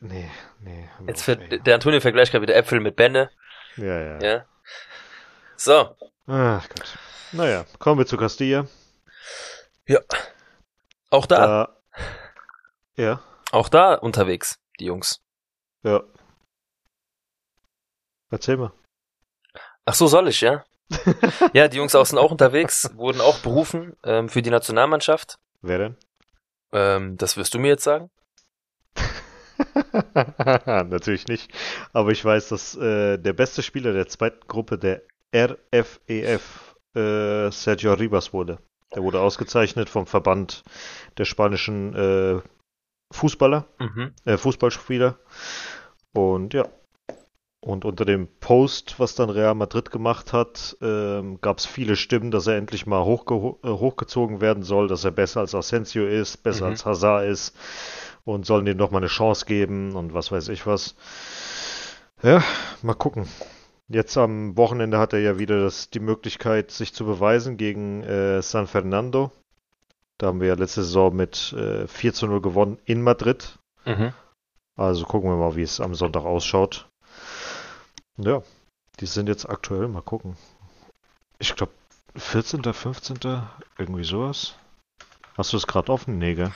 [0.01, 0.29] Nee,
[0.65, 0.89] nee.
[1.07, 1.61] Jetzt auf, ey.
[1.61, 3.31] der Antonio vergleicht gerade wieder Äpfel mit Benne,
[3.77, 4.19] Ja, ja.
[4.21, 4.45] ja.
[5.57, 5.91] So,
[6.27, 6.99] Ach Gott.
[7.31, 8.67] Naja, kommen wir zu Castilla.
[11.11, 11.77] Auch da, Da,
[12.97, 15.21] ja, auch da unterwegs, die Jungs.
[15.83, 16.03] ja.
[18.29, 18.73] Erzähl mal.
[19.85, 20.65] Ach so, soll ich, ja?
[21.53, 25.39] ja, die Jungs außen auch unterwegs, wurden auch berufen ähm, für die Nationalmannschaft.
[25.63, 25.97] Wer denn?
[26.73, 28.11] Ähm, das wirst du mir jetzt sagen?
[30.67, 31.53] Natürlich nicht.
[31.93, 35.03] Aber ich weiß, dass äh, der beste Spieler der zweiten Gruppe der
[35.35, 38.59] RFEF äh, Sergio Ribas wurde.
[38.95, 40.63] Der wurde ausgezeichnet vom Verband
[41.19, 42.41] der spanischen äh,
[43.13, 44.13] Fußballer, Mhm.
[44.25, 45.19] äh, Fußballspieler.
[46.15, 46.67] Und ja.
[47.61, 52.31] Und unter dem Post, was dann Real Madrid gemacht hat, ähm, gab es viele Stimmen,
[52.31, 56.45] dass er endlich mal hochgeho äh, hochgezogen werden soll, dass er besser als Asensio ist,
[56.45, 56.71] besser Mhm.
[56.73, 57.57] als Hazard ist
[58.25, 60.95] und sollen dem noch mal eine Chance geben und was weiß ich was.
[62.23, 62.43] Ja,
[62.83, 63.27] mal gucken.
[63.89, 68.43] Jetzt am Wochenende hat er ja wieder das, die Möglichkeit, sich zu beweisen gegen äh,
[68.43, 69.31] San Fernando.
[70.19, 73.59] Da haben wir ja letzte Saison mit äh, 4 zu 0 gewonnen in Madrid.
[73.85, 74.13] Mhm.
[74.77, 76.89] Also gucken wir mal, wie es am Sonntag ausschaut.
[78.17, 78.43] Ja,
[78.99, 80.37] die sind jetzt aktuell, mal gucken.
[81.39, 81.73] Ich glaube
[82.17, 83.19] 14., 15.,
[83.79, 84.57] irgendwie sowas.
[85.37, 86.19] Hast du es gerade offen?
[86.19, 86.51] Nee, gell?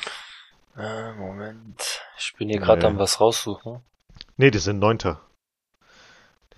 [0.77, 2.01] Äh, Moment.
[2.19, 2.87] Ich bin hier gerade Nee.
[2.89, 3.83] am was raussuchen.
[4.37, 5.21] Nee, die sind Neunter.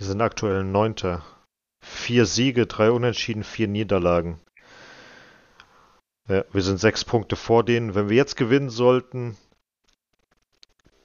[0.02, 1.22] Die sind aktuell Neunter.
[1.80, 4.40] Vier Siege, drei Unentschieden, vier Niederlagen.
[6.26, 7.94] Ja, wir sind sechs Punkte vor denen.
[7.94, 9.36] Wenn wir jetzt gewinnen sollten,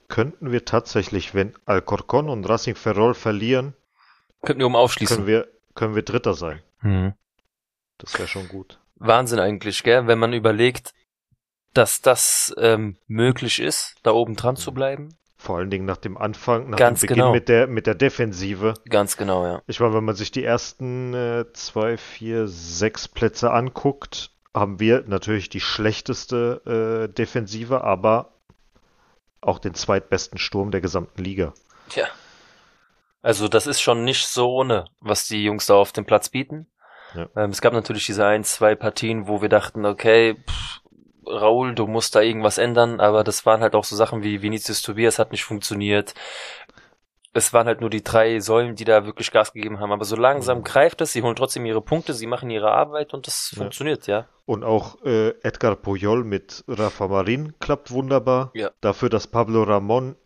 [0.08, 3.74] könnten wir tatsächlich, wenn Alcorcon und Racing Ferrol verlieren,
[4.42, 5.18] Könnten wir um aufschließen.
[5.18, 6.60] können wir, können wir Dritter sein.
[6.80, 7.14] Mhm.
[7.98, 8.80] Das wäre schon gut.
[8.96, 10.08] Wahnsinn eigentlich, gell?
[10.08, 10.92] Wenn man überlegt,
[11.72, 15.17] dass das ähm, möglich ist, da oben dran zu bleiben.
[15.40, 17.32] Vor allen Dingen nach dem Anfang, nach Ganz dem Beginn genau.
[17.32, 18.74] mit der, mit der Defensive.
[18.88, 19.62] Ganz genau, ja.
[19.68, 25.04] Ich meine, wenn man sich die ersten äh, zwei, vier, sechs Plätze anguckt, haben wir
[25.06, 28.32] natürlich die schlechteste äh, Defensive, aber
[29.40, 31.54] auch den zweitbesten Sturm der gesamten Liga.
[31.88, 32.08] Tja.
[33.22, 36.66] Also das ist schon nicht so ohne, was die Jungs da auf dem Platz bieten.
[37.14, 37.28] Ja.
[37.36, 40.80] Ähm, es gab natürlich diese ein, zwei Partien, wo wir dachten, okay, pff,
[41.30, 44.82] Raul, du musst da irgendwas ändern, aber das waren halt auch so Sachen wie Vinicius
[44.82, 46.14] Tobias hat nicht funktioniert.
[47.34, 49.92] Es waren halt nur die drei Säulen, die da wirklich Gas gegeben haben.
[49.92, 50.64] Aber so langsam Mhm.
[50.64, 53.58] greift es, sie holen trotzdem ihre Punkte, sie machen ihre Arbeit und das Ja.
[53.62, 54.26] funktioniert, ja.
[54.46, 58.50] Und auch äh, Edgar Puyol mit Rafa Marin klappt wunderbar.
[58.54, 58.70] Ja.
[58.80, 60.16] Dafür, dass Pablo Ramon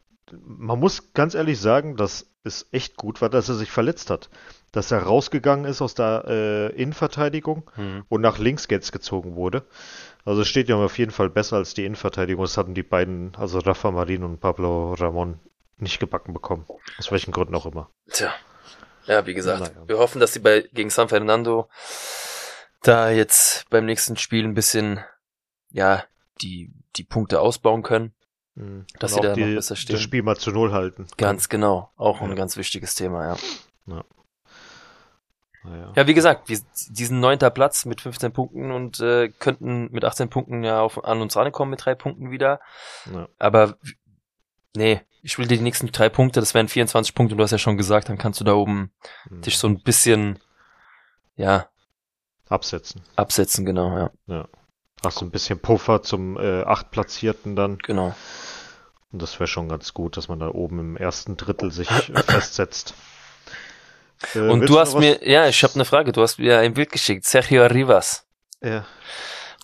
[0.46, 4.30] man muss ganz ehrlich sagen, dass es echt gut war, dass er sich verletzt hat.
[4.70, 8.04] Dass er rausgegangen ist aus der äh, Innenverteidigung Hm.
[8.08, 9.64] und nach links jetzt gezogen wurde.
[10.24, 12.44] Also es steht ja auf jeden Fall besser als die Innenverteidigung.
[12.44, 15.40] Das hatten die beiden, also Rafa Marin und Pablo Ramon,
[15.78, 16.64] nicht gebacken bekommen.
[16.98, 17.90] Aus welchen Gründen auch immer.
[18.10, 18.32] Tja.
[19.06, 19.88] Ja, wie gesagt, Naja.
[19.88, 21.68] wir hoffen, dass sie bei gegen San Fernando
[22.82, 25.00] da jetzt beim nächsten Spiel ein bisschen,
[25.70, 26.04] ja,
[26.40, 28.14] die, die Punkte ausbauen können.
[28.54, 28.86] Mhm.
[29.00, 29.94] Dass Und sie da noch die, besser stehen.
[29.94, 31.06] das Spiel mal zu Null halten.
[31.16, 31.90] Ganz genau.
[31.96, 32.34] Auch ein Ja.
[32.36, 33.36] ganz wichtiges Thema,
[33.86, 34.04] ja.
[35.64, 35.92] Naja.
[35.94, 40.28] Ja, wie gesagt, wir, diesen neunter Platz mit 15 Punkten und äh, könnten mit 18
[40.28, 42.60] Punkten ja auf, an uns rankommen mit drei Punkten wieder.
[43.12, 43.28] Ja.
[43.38, 43.76] Aber
[44.74, 47.52] nee, ich will dir die nächsten drei Punkte, das wären 24 Punkte und du hast
[47.52, 48.92] ja schon gesagt, dann kannst du da oben
[49.30, 49.42] Mhm.
[49.42, 50.40] dich so ein bisschen,
[51.36, 51.68] ja,
[52.48, 53.02] Absetzen.
[53.16, 54.48] absetzen, genau, ja,
[55.04, 57.78] Hast du ein bisschen Puffer zum äh, Achtplatzierten dann.
[57.78, 58.14] genau.
[59.10, 62.22] Und das wäre schon ganz gut, dass man da oben im ersten Drittel sich äh,
[62.22, 62.94] festsetzt.
[64.34, 66.90] Äh, Und du hast mir, ja, ich habe eine Frage, du hast mir ein Bild
[66.92, 68.26] geschickt, Sergio Rivas.
[68.62, 68.84] Ja,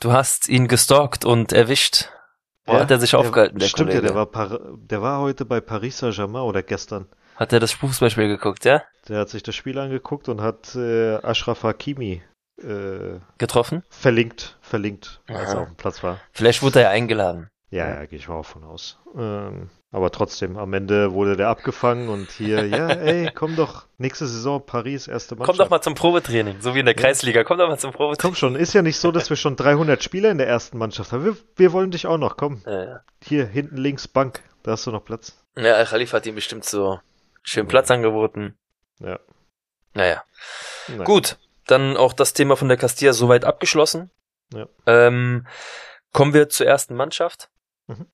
[0.00, 2.08] Du hast ihn gestalkt und erwischt.
[2.66, 4.06] Wo Ja, hat er sich der- aufgehalten, der Stimmt Kollege?
[4.06, 7.08] ja, der war, Par der war heute bei Paris Saint-Germain oder gestern.
[7.34, 8.82] Hat er das Fußballspiel geguckt, ja?
[9.08, 12.22] Der hat sich das Spiel angeguckt und hat äh, Ashraf Hakimi
[12.62, 13.82] äh, Getroffen?
[13.90, 16.20] verlinkt, verlinkt, als er auf dem Platz war.
[16.32, 17.48] Vielleicht wurde er ja eingeladen.
[17.70, 18.98] Ja, ja, gehe ich mal auch von aus.
[19.16, 24.26] Ähm, aber trotzdem, am Ende wurde der abgefangen und hier, ja, ey, komm doch, nächste
[24.26, 25.58] Saison Paris, erste Mannschaft.
[25.58, 27.44] Komm doch mal zum Probetraining, so wie in der Kreisliga.
[27.44, 28.20] Komm doch mal zum Probetraining.
[28.20, 31.12] Komm schon, ist ja nicht so, dass wir schon 300 Spieler in der ersten Mannschaft
[31.12, 31.24] haben.
[31.24, 32.62] Wir, wir wollen dich auch noch, komm.
[32.66, 35.42] Ja, Hier, hinten links, Bank, da hast du noch Platz.
[35.56, 37.00] ja, Al Khalif hat ihm bestimmt so
[37.42, 38.56] schön Platz angeboten.
[39.00, 39.18] Ja.
[39.94, 40.22] Naja,
[40.88, 41.04] Nein.
[41.04, 41.38] gut.
[41.66, 44.10] Dann auch das Thema von der Castilla soweit abgeschlossen.
[44.54, 44.66] Ja.
[44.86, 45.46] Ähm,
[46.12, 47.50] kommen wir zur ersten Mannschaft.
[47.88, 48.06] Mhm.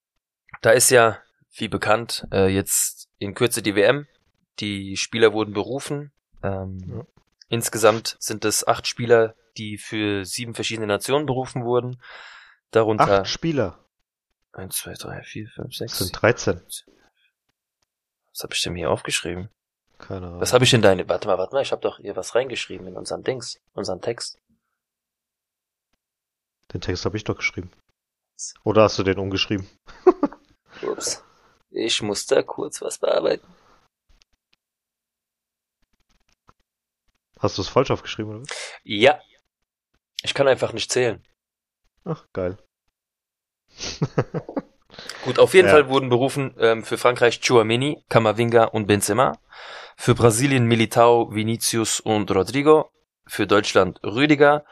[0.61, 1.19] Da ist ja,
[1.57, 4.07] wie bekannt, äh, jetzt in Kürze die WM.
[4.61, 6.13] Die Spieler wurden berufen.
[6.43, 7.07] Ähm, Ja.
[7.49, 12.01] Insgesamt sind es acht Spieler, die für sieben verschiedene Nationen berufen wurden.
[12.71, 13.79] Darunter Acht Spieler,
[14.53, 15.99] eins, zwei, drei, vier, fünf, das sechs.
[15.99, 16.61] sind 13.
[18.31, 19.49] Was habe ich denn hier aufgeschrieben?
[19.99, 20.41] Keine Ahnung.
[20.41, 21.09] Was habe ich in deine?
[21.09, 24.41] Warte mal, warte mal, ich habe doch hier was reingeschrieben in unseren Dings, unseren Text.
[26.73, 27.71] Den Text habe ich doch geschrieben.
[28.65, 29.69] Oder hast du den umgeschrieben?
[30.83, 31.23] Ups.
[31.77, 33.47] Ich muss da kurz was bearbeiten.
[37.41, 38.41] Hast du es falsch aufgeschrieben, oder?
[38.43, 38.49] was?
[38.85, 39.21] Ja.
[40.23, 41.23] Ich kann einfach nicht zählen.
[42.05, 42.59] Ach, geil.
[45.25, 45.75] Gut, auf jeden Ja.
[45.75, 49.37] Fall wurden berufen ähm, für Frankreich Chouameni, Camavinga und Benzema.
[49.97, 52.93] Für Brasilien Militao, Vinicius und Rodrigo.
[53.27, 54.65] Für Deutschland Rüdiger.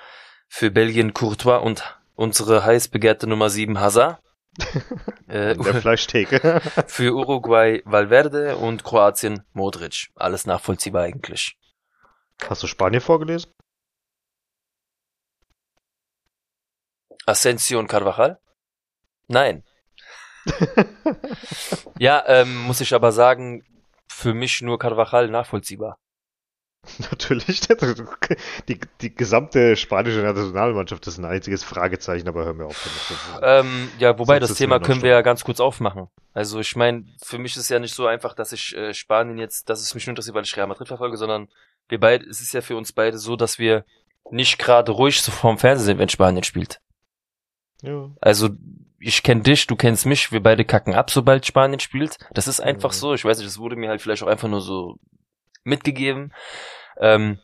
[0.48, 4.22] Für Belgien Courtois und unsere heiß begehrte Nummer 7 Hazard.
[5.33, 6.61] äh, der Fleischtheke.
[6.87, 10.11] für Uruguay Valverde und Kroatien Modric.
[10.14, 11.57] Alles nachvollziehbar eigentlich.
[12.49, 13.53] Hast du Spanien vorgelesen?
[17.25, 18.38] Asensio und Carvajal?
[19.29, 19.64] Nein.
[21.99, 23.64] ja, ähm, muss ich aber sagen,
[24.09, 25.99] für mich nur Carvajal nachvollziehbar.
[27.11, 27.61] Natürlich.
[28.68, 33.40] Die, die gesamte spanische Nationalmannschaft ist ein einziges Fragezeichen, aber hör mir auf.
[33.40, 36.09] Ähm, ja, wobei Sonst das Thema können wir ja ganz kurz aufmachen.
[36.35, 39.38] Also ich meine, für mich ist es ja nicht so einfach, dass ich äh, Spanien
[39.38, 41.49] jetzt, dass es mich nur interessiert, weil ich Real Madrid verfolge, sondern
[41.88, 43.85] wir beide, es ist ja für uns beide so, dass wir
[44.31, 46.81] nicht gerade ruhig so vorm Fernsehen sind, wenn Spanien spielt.
[47.83, 48.11] Ja.
[48.21, 48.51] Also
[48.99, 52.18] ich kenne dich, du kennst mich, wir beide kacken ab, sobald Spanien spielt.
[52.33, 52.97] Das ist einfach Mhm.
[52.97, 53.14] so.
[53.14, 54.97] Ich weiß nicht, das wurde mir halt vielleicht auch einfach nur so
[55.64, 56.33] mitgegeben.
[56.98, 57.38] Ähm,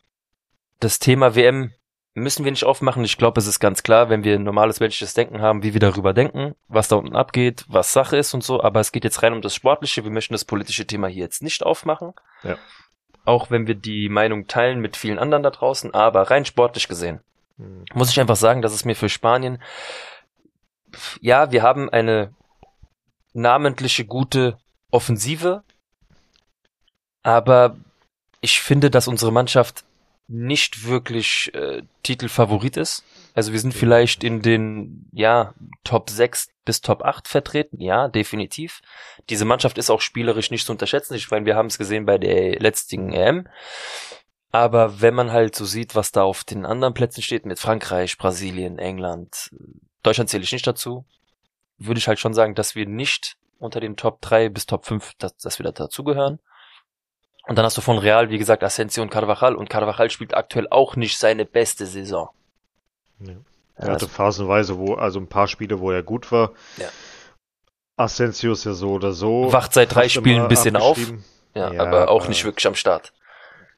[0.79, 1.73] das Thema WM
[2.13, 3.03] müssen wir nicht aufmachen.
[3.03, 5.79] Ich glaube, es ist ganz klar, wenn wir ein normales menschliches Denken haben, wie wir
[5.79, 8.61] darüber denken, was da unten abgeht, was Sache ist und so.
[8.61, 10.03] Aber es geht jetzt rein um das Sportliche.
[10.03, 12.13] Wir möchten das politische Thema hier jetzt nicht aufmachen.
[12.43, 12.57] Ja.
[13.25, 15.93] Auch wenn wir die Meinung teilen mit vielen anderen da draußen.
[15.93, 17.21] Aber rein sportlich gesehen
[17.59, 17.85] Hm.
[17.93, 19.61] muss ich einfach sagen, dass es mir für Spanien,
[21.21, 22.33] ja, wir haben eine
[23.33, 24.57] namentliche gute
[24.89, 25.63] Offensive,
[27.21, 27.77] aber
[28.41, 29.83] ich finde, dass unsere Mannschaft
[30.29, 33.03] nicht wirklich äh, Titelfavorit ist.
[33.33, 38.81] Also wir sind vielleicht in den, ja, Top 6 bis Top 8 vertreten, ja, definitiv.
[39.29, 41.15] Diese Mannschaft ist auch spielerisch nicht zu unterschätzen.
[41.15, 43.47] Ich meine, wir haben es gesehen bei der letzten EM.
[44.51, 48.17] Aber wenn man halt so sieht, was da auf den anderen Plätzen steht, mit Frankreich,
[48.17, 49.49] Brasilien, England,
[50.03, 51.05] Deutschland zähle ich nicht dazu,
[51.79, 55.13] würde ich halt schon sagen, dass wir nicht unter den Top 3 bis Top 5,
[55.17, 56.39] dass, dass wir da dazugehören.
[57.49, 59.55] Und dann hast du von Real, wie gesagt, Asensio und Carvajal.
[59.55, 62.29] Und Carvajal spielt aktuell auch nicht seine beste Saison.
[63.19, 63.33] Ja.
[63.75, 66.51] Er hatte also, phasenweise, wo, also ein paar Spiele, wo er gut war.
[66.77, 66.89] Ja.
[67.97, 69.51] Asensio ist ja so oder so.
[69.51, 70.99] Wacht seit drei Spielen ein bisschen auf.
[71.55, 73.13] Ja, Ja, aber auch aber- nicht wirklich am Start.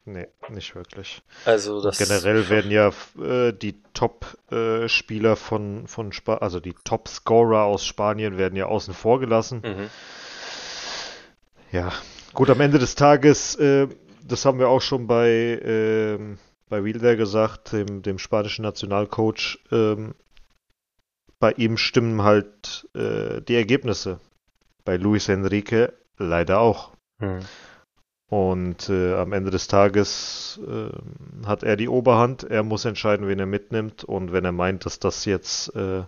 [0.04, 1.22] Nee, nicht wirklich.
[1.46, 2.90] Also das Generell werden ja
[3.24, 9.20] äh, die Top-Spieler von, von Spa also die Top-Scorer aus Spanien werden ja außen vor
[9.20, 9.62] gelassen.
[9.64, 9.90] Mhm.
[11.72, 11.94] Ja,
[12.34, 13.88] gut, am Ende des Tages, äh,
[14.24, 16.38] das haben wir auch schon bei, ähm,
[16.70, 20.16] bei Wilder gesagt, dem, dem spanischen Nationalcoach, ähm,
[21.40, 24.20] bei ihm stimmen halt äh, die Ergebnisse.
[24.86, 26.92] Bei Luis Enrique leider auch.
[27.20, 27.40] Mhm.
[28.30, 32.44] Und äh, am Ende des Tages äh, hat er die Oberhand.
[32.44, 34.06] Er muss entscheiden, wen er mitnimmt.
[34.06, 36.04] Und wenn er meint, dass das jetzt äh,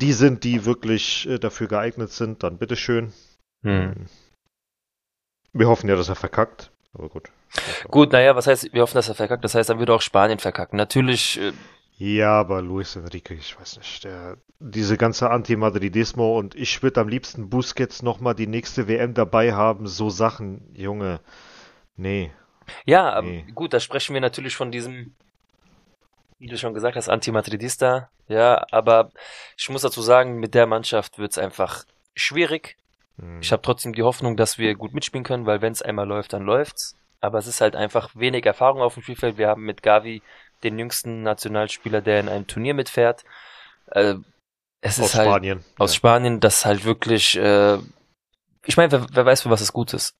[0.00, 3.12] die sind, die wirklich äh, dafür geeignet sind, dann bitteschön.
[3.62, 4.06] Mhm.
[5.52, 6.70] Wir hoffen ja, dass er verkackt.
[6.94, 7.28] Aber gut.
[7.88, 9.44] Gut, naja, was heißt, wir hoffen, dass er verkackt.
[9.44, 10.76] Das heißt, dann würde auch Spanien verkacken.
[10.76, 11.52] Natürlich, äh,
[11.98, 17.08] Ja, aber Luis Enrique, ich weiß nicht, der, diese ganze Anti-Madridismo und ich würde am
[17.08, 21.20] liebsten Busquets nochmal die nächste WM dabei haben, so Sachen, Junge.
[21.96, 22.32] Nee.
[22.86, 23.44] ja, aber Nee.
[23.54, 25.14] gut, da sprechen wir natürlich von diesem,
[26.38, 28.08] wie du schon gesagt hast, Anti-Madridista.
[28.28, 29.10] Ja, aber
[29.58, 31.84] ich muss dazu sagen, mit der Mannschaft wird's einfach
[32.14, 32.76] schwierig.
[33.18, 33.40] Hm.
[33.40, 36.32] Ich habe trotzdem die Hoffnung, dass wir gut mitspielen können, weil wenn es einmal läuft,
[36.32, 36.96] dann läuft's.
[37.20, 39.36] Aber es ist halt einfach wenig Erfahrung auf dem Spielfeld.
[39.36, 40.22] Wir haben mit Gavi
[40.62, 43.24] den jüngsten Nationalspieler, der in einem Turnier mitfährt.
[43.86, 44.14] Äh,
[44.80, 45.64] es aus ist halt Spanien.
[45.78, 45.96] aus ja.
[45.96, 47.36] Spanien, das halt wirklich.
[47.36, 47.78] Äh,
[48.64, 50.16] ich meine, wer, wer weiß, für was es gut ist.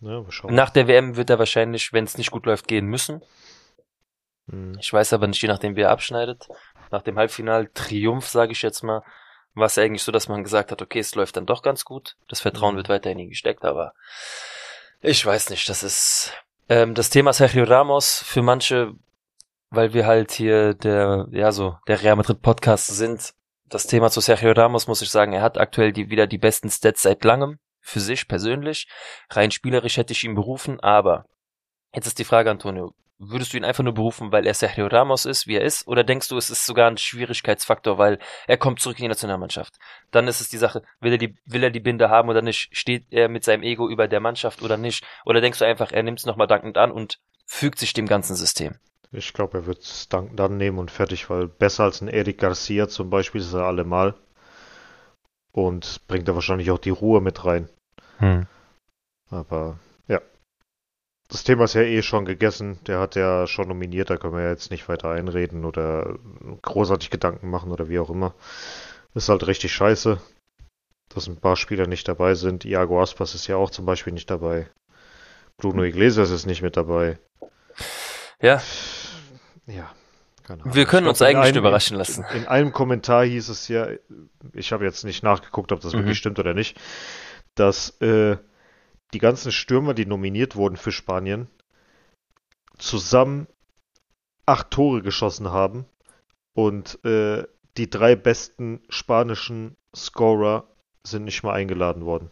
[0.00, 0.24] Ja.
[0.48, 3.22] Nach der WM wird er wahrscheinlich, wenn es nicht gut läuft, gehen müssen.
[4.50, 4.76] Hm.
[4.80, 6.48] Ich weiß aber nicht, je nachdem, wie er abschneidet.
[6.90, 9.02] Nach dem Halbfinal-Triumph, sage ich jetzt mal,
[9.56, 12.16] war es eigentlich so, dass man gesagt hat, okay, es läuft dann doch ganz gut.
[12.28, 12.78] Das Vertrauen Mhm.
[12.78, 13.92] wird weiterhin in ihn gesteckt, aber
[15.00, 16.32] ich weiß nicht, das ist
[16.68, 18.92] ähm, das Thema Sergio Ramos für manche,
[19.70, 23.34] weil wir halt hier der, ja so, der Real Madrid Podcast sind.
[23.68, 26.70] Das Thema zu Sergio Ramos muss ich sagen, er hat aktuell die, wieder die besten
[26.70, 28.88] Stats seit langem für sich persönlich.
[29.30, 31.24] Rein spielerisch hätte ich ihn berufen, aber
[31.94, 35.24] jetzt ist die Frage, Antonio, würdest du ihn einfach nur berufen, weil er Sergio Ramos
[35.24, 38.80] ist, wie er ist, oder denkst du, es ist sogar ein Schwierigkeitsfaktor, weil er kommt
[38.80, 39.74] zurück in die Nationalmannschaft?
[40.10, 42.76] Dann ist es die Sache, will er die, will er die Binde haben oder nicht?
[42.76, 45.04] Steht er mit seinem Ego über der Mannschaft oder nicht?
[45.24, 48.36] Oder denkst du einfach, er nimmt es nochmal dankend an und fügt sich dem ganzen
[48.36, 48.76] System?
[49.12, 52.38] Ich glaube, er wird es dann, dann nehmen und fertig, weil besser als ein Eric
[52.38, 54.14] Garcia zum Beispiel ist er allemal.
[55.52, 57.70] Und bringt er wahrscheinlich auch die Ruhe mit rein.
[58.18, 58.46] Hm.
[59.30, 59.78] Aber.
[61.28, 62.78] Das Thema ist ja eh schon gegessen.
[62.86, 66.18] Der hat ja schon nominiert, da können wir ja jetzt nicht weiter einreden oder
[66.62, 68.34] großartig Gedanken machen oder wie auch immer.
[69.14, 70.20] Ist halt richtig scheiße,
[71.08, 72.64] dass ein paar Spieler nicht dabei sind.
[72.64, 74.68] Iago Aspas ist ja auch zum Beispiel nicht dabei.
[75.56, 77.18] Bruno Iglesias ist nicht mit dabei.
[78.40, 78.62] Ja,
[79.66, 79.90] Ja,
[80.44, 80.74] keine Ahnung.
[80.74, 82.24] wir können uns eigentlich einem- überraschen lassen.
[82.32, 83.88] In, in einem Kommentar hieß es ja,
[84.52, 85.98] ich habe jetzt nicht nachgeguckt, ob das Mhm.
[85.98, 86.78] wirklich stimmt oder nicht,
[87.56, 88.36] dass äh,
[89.14, 91.48] die ganzen Stürmer, die nominiert wurden für Spanien,
[92.78, 93.46] zusammen
[94.46, 95.86] acht Tore geschossen haben
[96.54, 97.44] und äh,
[97.76, 100.68] die drei besten spanischen Scorer
[101.02, 102.30] sind nicht mal eingeladen worden.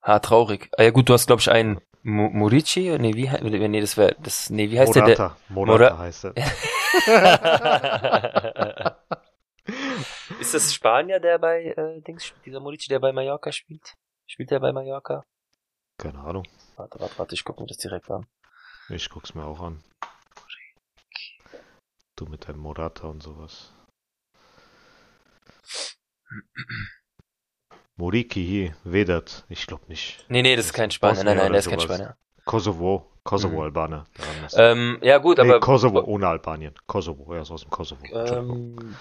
[0.00, 0.70] Ah, traurig.
[0.76, 2.96] Ah, ja gut, du hast glaube ich einen Mo- Morici?
[2.98, 5.02] Nee, wie, he- nee, das wäre, das, nee, wie heißt der?
[5.02, 6.32] Morata, Morata Mora- heißt er.
[6.34, 6.46] der?
[10.40, 13.94] Ist das Spanier, der bei, äh, Dings, dieser Morici, der bei Mallorca spielt?
[14.26, 15.24] Spielt der bei Mallorca?
[15.98, 16.44] Keine Ahnung,
[16.76, 18.26] Warte, warte, warte, ich gucke mir das direkt an.
[18.88, 19.82] ich guck's mir auch an.
[22.16, 23.72] Du mit deinem Morata und sowas.
[27.96, 30.24] Moriki hier, Vedat, ich glaube nicht.
[30.28, 31.22] Nee, nee, das ist kein Spanier.
[31.22, 31.96] Nein, Bosnier nein, der ist oder kein sowas.
[31.96, 32.16] Spanier.
[32.44, 34.48] Kosovo, Kosovo Mhm.
[34.54, 35.60] Ähm, ja gut, nee, aber.
[35.60, 36.74] Kosovo ohne Albanien.
[36.86, 38.04] Kosovo, er ist aus dem Kosovo.
[38.12, 38.96] Ähm,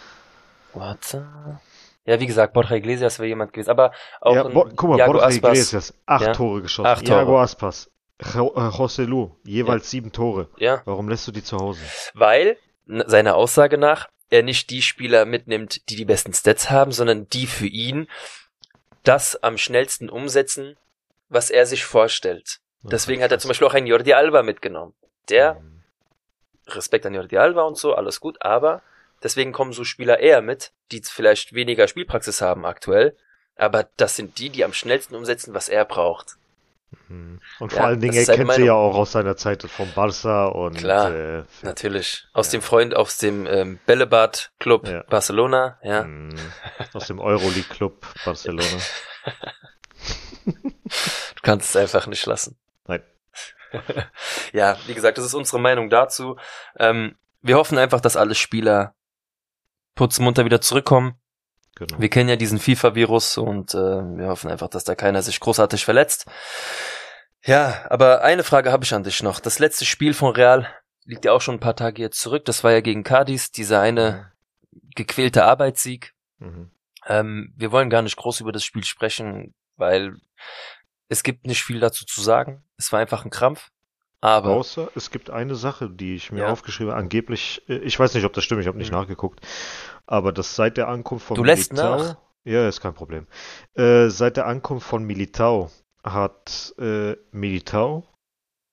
[0.73, 1.59] warte.
[2.05, 5.13] Ja, wie gesagt, Borja Iglesias wäre jemand gewesen, aber auch ja, Bo guck mal, Iago
[5.13, 5.49] Borja Aspas.
[5.51, 6.33] Iglesias, acht Ja.
[6.33, 6.87] Tore geschossen.
[6.87, 7.19] Acht Tore.
[7.19, 7.89] Iago Aspas,
[8.19, 10.49] äh, José Lu, jeweils sieben Tore.
[10.57, 11.79] Ja, Warum lässt du die zu Hause?
[12.13, 17.29] weil seiner Aussage nach er nicht die Spieler mitnimmt, die die besten Stats haben, sondern
[17.29, 18.07] die für ihn
[19.03, 20.75] das am schnellsten umsetzen,
[21.29, 22.59] was er sich vorstellt.
[22.83, 24.93] Deswegen hat er zum Beispiel auch einen Jordi Alba mitgenommen.
[25.29, 25.81] Der, Mhm.
[26.67, 28.81] Respekt an Jordi Alba und so, alles gut, aber
[29.23, 33.15] deswegen kommen so Spieler eher mit, die vielleicht weniger Spielpraxis haben aktuell,
[33.55, 36.35] aber das sind die, die am schnellsten umsetzen, was er braucht.
[37.07, 37.39] Mhm.
[37.59, 39.89] Und Ja, vor allen Dingen, er seine kennt sie ja auch aus seiner Zeit vom
[39.89, 41.11] Barça und Klar.
[41.13, 42.27] äh, Natürlich.
[42.33, 42.59] Aus Ja.
[42.59, 45.03] dem Freund, aus dem ähm, Bällebad Club Ja.
[45.09, 46.03] Barcelona, ja.
[46.03, 46.35] Mhm.
[46.93, 48.67] aus dem Euroleague Club Barcelona.
[50.45, 52.57] Du kannst es einfach nicht lassen.
[52.87, 53.01] Nein.
[54.53, 56.37] ja, wie gesagt, das ist unsere Meinung dazu.
[56.77, 58.93] Ähm, wir hoffen einfach, dass alle Spieler
[59.95, 61.15] putzmunter wieder zurückkommen.
[61.75, 61.99] Genau.
[61.99, 65.85] Wir kennen ja diesen FIFA-Virus und äh, wir hoffen einfach, dass da keiner sich großartig
[65.85, 66.25] verletzt.
[67.45, 69.39] Ja, aber eine Frage habe ich an dich noch.
[69.39, 70.67] Das letzte Spiel von Real
[71.05, 72.45] liegt ja auch schon ein paar Tage jetzt zurück.
[72.45, 74.31] Das war ja gegen Cadiz, dieser eine
[74.95, 76.13] gequälte Arbeitssieg.
[76.37, 76.71] Mhm.
[77.05, 80.15] Ähm, wir wollen gar nicht groß über das Spiel sprechen, weil
[81.09, 82.63] es gibt nicht viel dazu zu sagen.
[82.77, 83.71] Es war einfach ein Krampf.
[84.23, 86.51] Aber Außer es gibt eine Sache, die ich mir Ja.
[86.53, 87.01] aufgeschrieben habe.
[87.01, 88.97] Angeblich, äh, ich weiß nicht, ob das stimmt, ich habe nicht Mhm.
[88.99, 89.45] nachgeguckt.
[90.07, 91.97] Aber dass seit der Ankunft von Du lässt Militao.
[91.97, 92.17] nach.
[92.45, 93.27] Ja, ist kein Problem.
[93.73, 95.71] Äh, seit der Ankunft von Militao
[96.05, 98.05] hat äh, Militao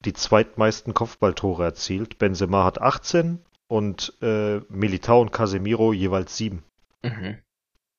[0.04, 2.18] die zweitmeisten Kopfballtore erzielt.
[2.18, 6.62] Benzema hat 18 und äh, Militao und Casemiro jeweils 7.
[7.02, 7.38] mhm.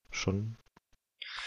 [0.10, 0.56] Schon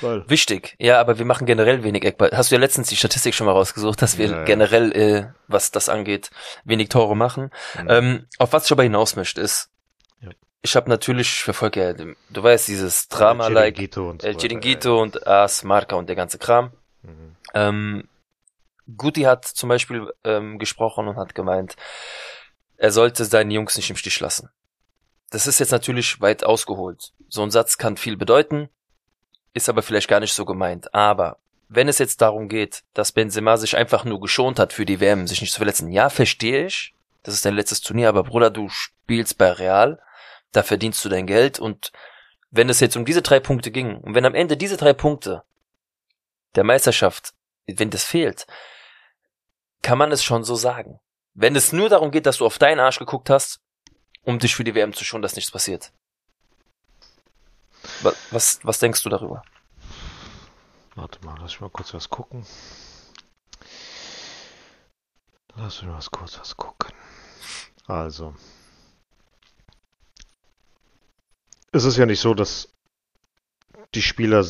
[0.01, 0.25] geil.
[0.29, 0.75] wichtig.
[0.79, 2.31] Ja, aber wir machen generell wenig Eckball.
[2.33, 4.45] Hast du ja letztens die Statistik schon mal rausgesucht, dass wir Ja, ja.
[4.45, 6.31] generell, äh, was das angeht,
[6.65, 7.51] wenig Tore machen.
[7.81, 7.91] Mhm.
[7.91, 9.71] Ähm, auf was ich aber hinaus möchte, ist,
[10.21, 10.31] Ja.
[10.63, 15.27] ich habe natürlich, ich verfolge ja, du weißt, dieses Drama-like, Chiringuito und El Chiringuito und
[15.27, 16.73] As, Marca und der ganze Kram.
[17.03, 17.37] Mhm.
[17.55, 18.09] Ähm,
[18.97, 21.77] Guti hat zum Beispiel ähm, gesprochen und hat gemeint,
[22.77, 24.51] er sollte seine Jungs nicht im Stich lassen.
[25.31, 27.13] Das ist jetzt natürlich weit ausgeholt.
[27.29, 28.69] So ein Satz kann viel bedeuten,
[29.55, 30.93] ist aber vielleicht gar nicht so gemeint.
[30.93, 31.39] Aber
[31.69, 35.27] wenn es jetzt darum geht, dass Benzema sich einfach nur geschont hat für die WM,
[35.27, 36.95] sich nicht zu verletzen, ja, verstehe ich.
[37.23, 40.03] Das ist dein letztes Turnier, aber Bruder, du spielst bei Real,
[40.53, 41.91] da verdienst du dein Geld und
[42.51, 45.43] wenn es jetzt um diese drei Punkte ging und wenn am Ende diese drei Punkte
[46.55, 47.33] der Meisterschaft,
[47.67, 48.47] wenn das fehlt,
[49.83, 51.01] kann man es schon so sagen.
[51.33, 53.61] Wenn es nur darum geht, dass du auf deinen Arsch geguckt hast,
[54.23, 55.93] um dich für die WM zu schonen, dass nichts passiert.
[58.03, 59.43] Wa- Was, was denkst du darüber?
[60.95, 62.47] Warte mal, lass ich mal kurz was gucken.
[65.57, 66.93] Lass mich mal kurz was gucken.
[67.87, 68.35] Also.
[71.73, 72.73] Es ist ja nicht so, dass
[73.95, 74.45] die Spieler,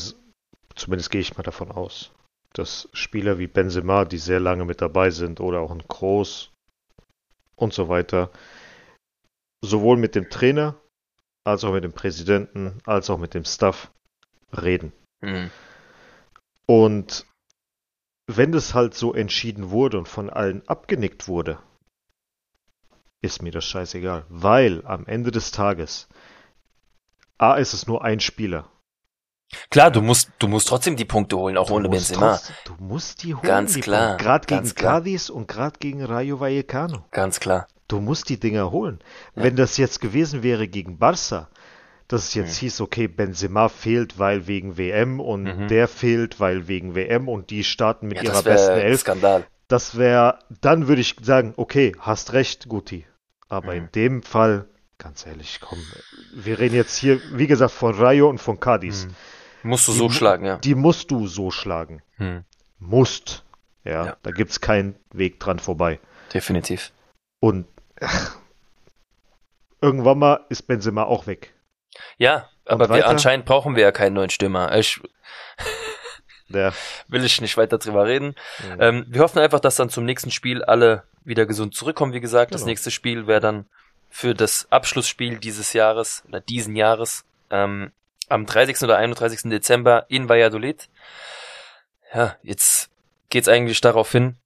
[0.74, 2.12] zumindest gehe ich mal davon aus,
[2.52, 6.50] dass Spieler wie Benzema, die sehr lange mit dabei sind, oder auch ein Kroos
[7.56, 8.30] und so weiter,
[9.62, 10.78] sowohl mit dem Trainer,
[11.44, 13.90] als auch mit dem Präsidenten, als auch mit dem Staff
[14.56, 14.92] reden.
[15.22, 15.50] Hm.
[16.66, 17.26] Und
[18.26, 21.58] wenn das halt so entschieden wurde und von allen abgenickt wurde,
[23.22, 24.24] ist mir das scheißegal.
[24.28, 26.08] Weil am Ende des Tages,
[27.38, 28.70] A, ist es nur ein Spieler.
[29.70, 32.32] Klar, du musst, du musst trotzdem die Punkte holen, auch Du ohne Benzema.
[32.36, 33.46] trotzdem- Du musst die holen.
[33.46, 34.74] Ganz die klar, Gerade gegen.
[34.74, 37.04] Cadiz und gerade gegen Rayo Vallecano.
[37.10, 37.68] Ganz klar.
[37.88, 39.00] Du musst die Dinger holen.
[39.36, 39.42] Ja.
[39.44, 41.48] Wenn das jetzt gewesen wäre gegen Barca,
[42.08, 42.60] dass es jetzt Mhm.
[42.66, 45.68] hieß, okay, Benzema fehlt, weil wegen WM und Mhm.
[45.68, 49.46] der fehlt, weil wegen WM und die starten mit Ja, ihrer besten Elf, Skandal.
[49.68, 53.06] das wäre, dann würde ich sagen, okay, hast recht, Guti.
[53.48, 53.78] Aber Mhm.
[53.78, 54.66] in dem Fall,
[54.98, 55.78] ganz ehrlich, komm,
[56.34, 59.04] wir reden jetzt hier, wie gesagt, von Rayo und von Cadiz.
[59.04, 59.14] Hm.
[59.70, 60.58] Musst du Die so schlagen, ja.
[60.58, 62.02] Die musst du so schlagen.
[62.16, 62.44] Hm.
[62.78, 63.44] Musst.
[63.84, 64.16] Ja, Ja.
[64.22, 66.00] da gibt's keinen Weg dran vorbei.
[66.32, 66.92] Definitiv.
[67.40, 67.66] Und
[69.80, 71.54] irgendwann mal ist Benzema auch weg.
[72.18, 74.74] Ja, aber wir, anscheinend brauchen wir ja keinen neuen Stürmer.
[74.76, 75.00] Ich
[76.48, 76.72] Der,
[77.08, 78.34] will ich nicht weiter drüber reden.
[78.64, 78.80] Mhm.
[78.80, 82.12] Ähm, wir hoffen einfach, dass dann zum nächsten Spiel alle wieder gesund zurückkommen.
[82.12, 82.70] Wie gesagt, das Genau.
[82.70, 83.66] nächste Spiel wäre dann
[84.10, 87.92] für das Abschlussspiel dieses Jahres oder diesen Jahres ähm,
[88.28, 88.82] am 30.
[88.82, 89.50] oder 31.
[89.50, 90.88] Dezember in Valladolid.
[92.14, 92.90] Ja, jetzt
[93.28, 94.36] geht's eigentlich darauf hin,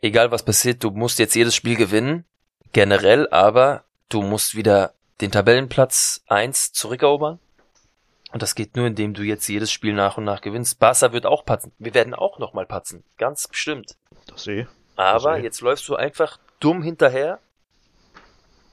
[0.00, 2.24] egal was passiert, du musst jetzt jedes Spiel gewinnen,
[2.72, 7.38] generell, aber du musst wieder den Tabellenplatz 1 zurückerobern.
[8.32, 10.78] Und das geht nur, indem du jetzt jedes Spiel nach und nach gewinnst.
[10.78, 11.72] Barca wird auch patzen.
[11.78, 13.02] Wir werden auch nochmal patzen.
[13.18, 13.96] Ganz bestimmt.
[14.26, 14.66] das eh.
[14.94, 17.40] Aber Also, jetzt läufst du einfach dumm hinterher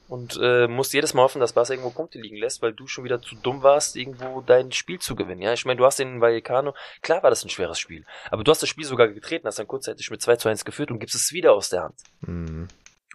[0.08, 3.04] und äh, musst jedes Mal hoffen, dass Barca irgendwo Punkte liegen lässt, weil du schon
[3.04, 5.42] wieder zu dumm warst, irgendwo dein Spiel zu gewinnen.
[5.42, 8.50] Ja, ich meine, du hast den Vallecano, klar war das ein schweres Spiel, aber du
[8.50, 11.14] hast das Spiel sogar getreten, hast dann kurzzeitig mit 2 zu 1 geführt und gibst
[11.14, 11.96] es wieder aus der Hand.
[12.20, 12.68] Mhm.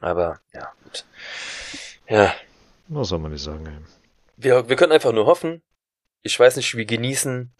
[0.03, 1.05] Aber, ja, gut.
[2.09, 2.35] Ja,
[2.89, 3.77] Was soll man nicht sagen, ey.
[4.35, 5.61] wir, wir können einfach nur hoffen.
[6.23, 7.53] Ich weiß nicht, wir genießen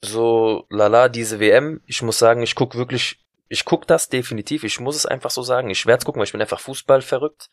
[0.00, 1.80] so lala diese WM.
[1.86, 3.18] Ich muss sagen, ich guck wirklich,
[3.48, 4.62] ich guck das definitiv.
[4.62, 5.70] Ich muss es einfach so sagen.
[5.70, 7.50] Ich werde gucken, weil ich bin einfach Fußball verrückt.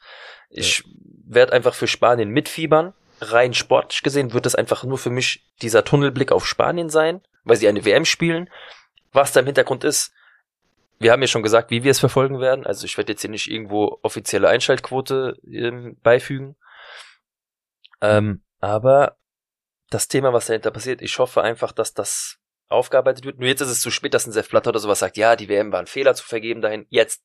[0.49, 0.83] Ich
[1.25, 2.93] werde einfach für Spanien mitfiebern.
[3.19, 7.57] Rein sportlich gesehen wird es einfach nur für mich dieser Tunnelblick auf Spanien sein, weil
[7.57, 8.47] sie eine WM spielen.
[9.11, 10.13] Was da im Hintergrund ist,
[11.01, 12.65] wir haben ja schon gesagt, wie wir es verfolgen werden.
[12.65, 16.55] Also ich werde jetzt hier nicht irgendwo offizielle Einschaltquote ähm, beifügen.
[18.01, 19.17] Ähm, aber
[19.89, 22.37] das Thema, was dahinter passiert, ich hoffe einfach, dass das
[22.69, 23.39] aufgearbeitet wird.
[23.39, 25.49] Nur jetzt ist es zu spät, dass ein Sepp Blatter oder sowas sagt, ja, die
[25.49, 26.85] WM war ein Fehler zu vergeben dahin.
[26.89, 27.21] Jetzt,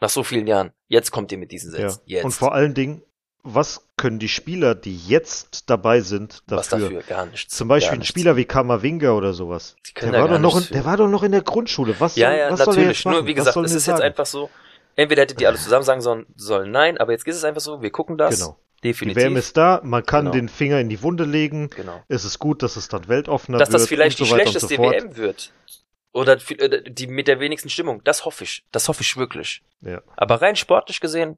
[0.00, 1.90] nach so vielen Jahren, jetzt kommt ihr mit diesen Ja.
[1.90, 2.02] Sätzen.
[2.06, 2.24] Jetzt.
[2.24, 3.02] Und vor allen Dingen,
[3.42, 6.56] was können die Spieler, die jetzt dabei sind, dafür?
[6.58, 7.02] Was dafür?
[7.02, 7.54] Gar nichts.
[7.56, 8.08] Zum Beispiel ein nichts.
[8.10, 9.76] Spieler wie Kamavinga oder sowas.
[9.86, 11.94] Die Der war, doch noch in, der war doch noch in der Grundschule.
[11.98, 12.88] Was Ja, soll, ja, was soll natürlich.
[12.98, 13.14] jetzt machen?
[13.16, 14.02] Nur wie gesagt, es ist jetzt sagen?
[14.02, 14.50] einfach so.
[14.96, 17.80] Entweder hättet ihr alle zusammen sagen sollen, sollen nein, aber jetzt ist es einfach so,
[17.82, 18.38] wir gucken das.
[18.38, 18.58] Genau.
[18.84, 19.20] Definitiv.
[19.22, 20.32] Die WM ist da, man kann Genau.
[20.34, 21.68] den Finger in die Wunde legen.
[21.74, 22.02] genau.
[22.08, 23.80] Es ist gut, dass es dann weltoffener Dass wird.
[23.82, 24.82] das vielleicht die so und schlechteste so.
[24.82, 25.52] WM wird.
[26.12, 28.02] Oder äh, die mit der wenigsten Stimmung.
[28.04, 28.64] Das hoffe ich.
[28.72, 29.62] Das hoffe ich wirklich.
[29.80, 31.36] Ja, Aber rein sportlich gesehen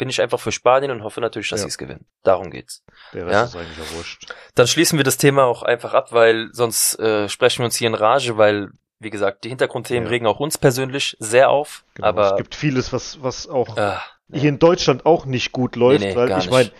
[0.00, 1.64] bin ich einfach für Spanien und hoffe natürlich, dass Ja.
[1.66, 2.06] sie es gewinnen.
[2.24, 2.82] Darum geht's.
[3.12, 3.44] der Rest Ja.
[3.44, 4.34] ist eigentlich ja wurscht.
[4.54, 7.86] Dann schließen wir das Thema auch einfach ab, weil sonst äh, sprechen wir uns hier
[7.88, 10.10] in Rage, weil, wie gesagt, die Hintergrundthemen Ja.
[10.10, 11.84] regen auch uns persönlich sehr auf.
[11.94, 12.08] Genau.
[12.08, 13.96] aber es gibt vieles, was, was auch äh,
[14.28, 16.70] nee, hier in Deutschland auch nicht gut läuft, nee, weil gar ich meine,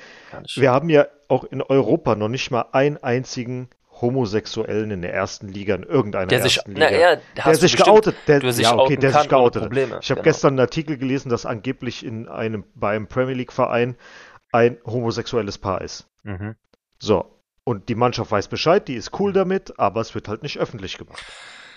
[0.55, 3.69] wir haben ja auch in Europa noch nicht mal einen einzigen
[4.01, 6.91] Homosexuellen in der ersten Liga, in irgendeiner der sich, ersten Liga.
[6.91, 9.63] na, ja, der sich bestimmt, geoutet, der, der sich ja, okay, der sich geoutet.
[9.63, 9.99] Probleme.
[10.03, 10.25] Ich habe Genau.
[10.31, 13.97] gestern einen Artikel gelesen, dass angeblich in einem, bei einem Premier League Verein
[14.53, 16.07] ein homosexuelles Paar ist.
[16.23, 16.57] Mhm.
[16.99, 17.37] So.
[17.65, 20.97] Und die Mannschaft weiß Bescheid, die ist cool damit, aber es wird halt nicht öffentlich
[20.99, 21.23] gemacht.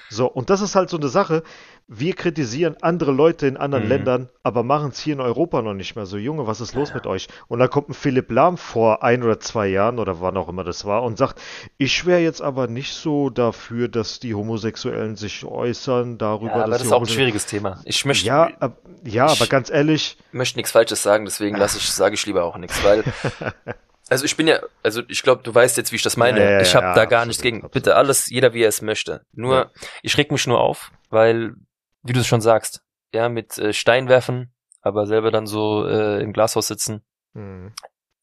[0.09, 1.43] So, und das ist halt so eine Sache.
[1.87, 3.89] Wir kritisieren andere Leute in anderen Mhm.
[3.89, 6.17] Ländern, aber machen es hier in Europa noch nicht mehr so.
[6.17, 7.27] Junge, was ist los mit euch?
[7.49, 10.63] Und dann kommt ein Philipp Lahm vor ein oder zwei Jahren oder wann auch immer
[10.63, 11.41] das war und sagt,
[11.77, 16.71] ich wäre jetzt aber nicht so dafür, dass die Homosexuellen sich äußern darüber, Ja, aber
[16.71, 17.81] das ist auch ein schwieriges Thema.
[17.83, 21.77] Ich möchte, Ja, ab, ja, Ich- aber ganz ehrlich, möchte nichts Falsches sagen, deswegen lasse
[21.77, 23.03] ich, sage ich lieber auch nichts, weil,
[24.09, 26.39] also ich bin ja, also ich glaube, du weißt jetzt, wie ich das meine.
[26.41, 27.57] Ja, ja, ich habe ja, da gar absolut, nichts gegen.
[27.57, 27.71] absolut.
[27.73, 29.21] Bitte alles, jeder wie er es möchte.
[29.33, 29.71] Nur,
[30.01, 31.55] ich reg mich nur auf, weil,
[32.03, 32.83] wie du es schon sagst,
[33.13, 37.71] ja, mit äh, Stein werfen, aber selber dann so äh, im Glashaus sitzen, hm.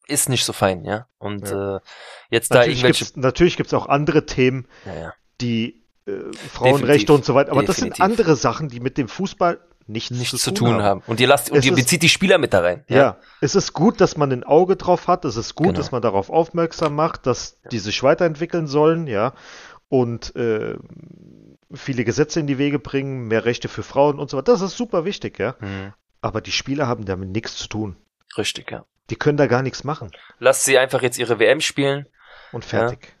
[0.07, 1.07] ist nicht so fein, ja.
[1.17, 1.77] Und Ja.
[1.77, 1.79] äh,
[2.29, 6.11] jetzt da natürlich irgendwelche, gibt's, natürlich gibt's auch andere Themen, ja, ja, die äh,
[6.51, 7.09] Frauenrechte Definitiv.
[7.15, 7.51] und so weiter.
[7.51, 8.03] Aber das sind Definitiv.
[8.19, 11.01] andere Sachen, die mit dem Fußball nichts, nichts zu tun haben.
[11.07, 12.83] Und ihr lasst, und ihr bezieht die Spieler mit da rein.
[12.87, 13.17] Ja.
[13.41, 15.25] es ist gut, dass man ein Auge drauf hat.
[15.25, 15.77] Es ist gut, Genau.
[15.77, 19.33] dass man darauf aufmerksam macht, dass die sich weiterentwickeln sollen, ja.
[19.89, 20.77] Und äh,
[21.73, 24.51] viele Gesetze in die Wege bringen, mehr Rechte für Frauen und so weiter.
[24.51, 25.55] Das ist super wichtig, ja.
[25.59, 27.95] Hm, Aber die Spieler haben damit nichts zu tun.
[28.37, 28.85] richtig, ja.
[29.09, 30.11] Die können da gar nichts machen.
[30.39, 32.05] Lasst sie einfach jetzt ihre WM spielen
[32.53, 33.13] Und fertig.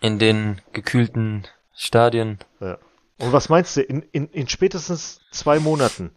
[0.00, 2.38] in den gekühlten Stadien.
[2.60, 2.78] Ja.
[3.18, 3.82] Und was meinst du?
[3.82, 6.10] In, in, in spätestens zwei Monaten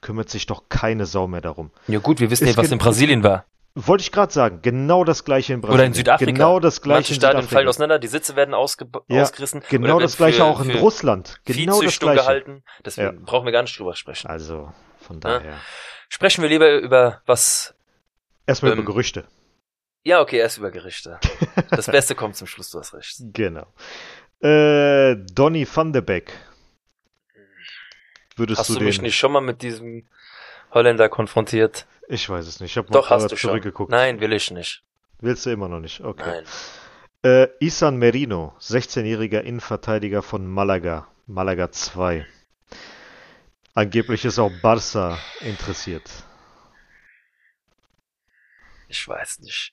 [0.00, 1.70] kümmert sich doch keine Sau mehr darum.
[1.86, 3.44] Ja gut, wir wissen ja, was in Brasilien war.
[3.74, 5.78] Wollte ich gerade sagen, genau das gleiche in Brasilien.
[5.80, 6.30] Oder in Südafrika.
[6.30, 7.56] Genau das gleiche Manche in Stadien Südafrika.
[7.56, 9.62] fallen auseinander, die Sitze werden ausge Ja, ausgerissen.
[9.70, 11.40] Genau das gleiche für- auch in Russland.
[11.46, 12.20] Genau das gleiche.
[12.20, 12.64] gehalten.
[12.84, 14.28] Deswegen brauchen wir gar nicht drüber sprechen.
[14.28, 15.38] Also, von Ja.
[15.38, 15.58] daher.
[16.10, 17.74] Sprechen wir lieber über was.
[18.46, 19.24] Erstmal Ähm, über Gerüchte.
[20.04, 21.18] Ja, okay, erst über Gerichte.
[21.70, 23.16] Das Beste kommt zum Schluss, du hast recht.
[23.32, 23.66] Genau.
[24.42, 26.32] Äh, Donny van de Beek.
[28.36, 30.08] Würdest Hast du du mich nicht schon mal mit diesem
[30.72, 31.86] Holländer konfrontiert?
[32.08, 32.72] Ich weiß es nicht.
[32.72, 33.50] Ich habe mal Doch, hast vorher du schon.
[33.50, 33.90] zurückgeguckt.
[33.90, 34.82] Nein, will ich nicht.
[35.20, 36.00] Willst du immer noch nicht?
[36.00, 36.42] Okay.
[36.42, 36.44] Nein.
[37.24, 41.06] Äh, Isan Merino, 16-jähriger Innenverteidiger von Malaga.
[41.26, 42.26] Malaga 2.
[43.74, 46.10] Angeblich ist auch Barca interessiert.
[48.88, 49.72] Ich weiß nicht.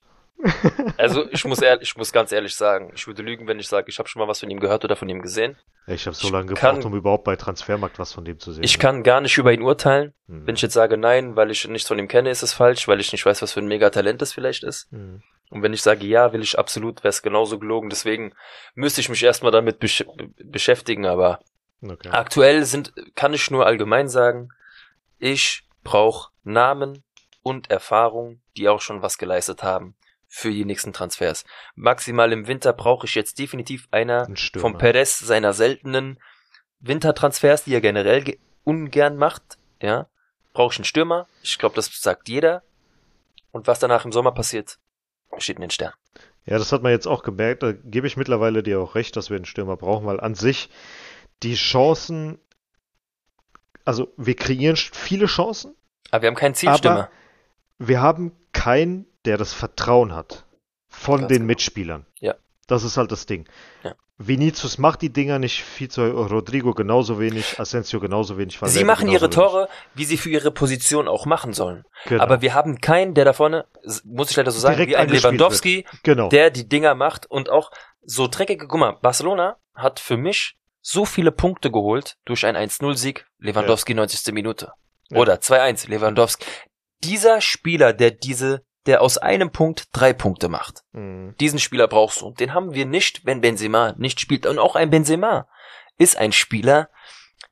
[0.98, 3.90] Also ich muss ehrlich, ich muss ganz ehrlich sagen, ich würde lügen, wenn ich sage,
[3.90, 5.58] ich habe schon mal was von ihm gehört oder von ihm gesehen.
[5.88, 8.54] Ich habe so Ich lange kann- gebraucht, um überhaupt bei Transfermarkt was von dem zu
[8.54, 8.64] sehen.
[8.64, 10.14] Ich kann gar nicht über ihn urteilen.
[10.28, 10.48] Hm.
[10.48, 13.00] Wenn ich jetzt sage nein, weil ich nichts von ihm kenne, ist es falsch, weil
[13.00, 14.90] ich nicht weiß, was für ein Megatalent es vielleicht ist.
[14.92, 15.22] Hm.
[15.50, 17.90] Und wenn ich sage ja, will ich absolut, wäre es genauso gelogen.
[17.90, 18.34] Deswegen
[18.76, 20.06] müsste ich mich erstmal damit besch
[20.44, 21.06] beschäftigen.
[21.06, 21.40] Aber
[21.82, 22.10] Okay.
[22.12, 24.50] aktuell sind, kann ich nur allgemein sagen,
[25.18, 27.04] ich brauche Namen
[27.42, 29.96] und Erfahrung, die auch schon was geleistet haben
[30.30, 31.43] für die nächsten Transfers.
[31.75, 36.19] Maximal im Winter brauche ich jetzt definitiv einer Ein vom Perez seiner seltenen
[36.80, 40.07] Wintertransfers, die er generell ge- ungern macht, ja,
[40.53, 41.27] brauche ich einen Stürmer.
[41.41, 42.63] Ich glaube, das sagt jeder.
[43.51, 44.77] Und was danach im Sommer passiert,
[45.39, 45.95] steht in den Sternen.
[46.45, 47.63] Ja, das hat man jetzt auch gemerkt.
[47.63, 50.69] Da gebe ich mittlerweile dir auch recht, dass wir einen Stürmer brauchen, weil an sich
[51.41, 52.39] die Chancen,
[53.86, 55.75] also wir kreieren viele Chancen,
[56.11, 57.09] Aber wir haben keinen Zielstürmer.
[57.80, 60.45] Wir haben keinen, der das Vertrauen hat
[60.88, 61.47] von Ganz den genau.
[61.47, 62.05] Mitspielern.
[62.20, 62.36] Ja.
[62.67, 63.47] Das ist halt das Ding.
[63.84, 63.95] Ja.
[64.22, 68.55] Vinicius macht die Dinger nicht, Vizo Rodrigo genauso wenig, Asensio genauso wenig.
[68.55, 71.78] Sie Valverde machen genauso ihre Tore, wie sie für ihre Position auch machen sollen.
[71.78, 72.09] wenig.
[72.09, 72.24] Genau.
[72.24, 73.65] Aber wir haben keinen, der da vorne,
[74.03, 76.28] muss ich leider so sagen, Direkt wie ein Lewandowski, genau.
[76.28, 77.72] der die Dinger macht und auch
[78.03, 83.26] so dreckige, guck mal, Barcelona hat für mich so viele Punkte geholt durch einen 1-0-Sieg,
[83.38, 84.34] Lewandowski 90.
[84.34, 84.74] Minute.
[85.09, 85.17] Ja.
[85.17, 86.45] Oder 2-1, Lewandowski.
[87.03, 90.84] Dieser Spieler, der diese, der aus einem Punkt drei Punkte macht.
[90.92, 91.36] Mhm.
[91.40, 92.32] Diesen Spieler brauchst du.
[92.32, 94.46] Den haben wir nicht, wenn Benzema nicht spielt.
[94.48, 95.48] Und auch ein Benzema
[95.98, 96.90] ist ein Spieler,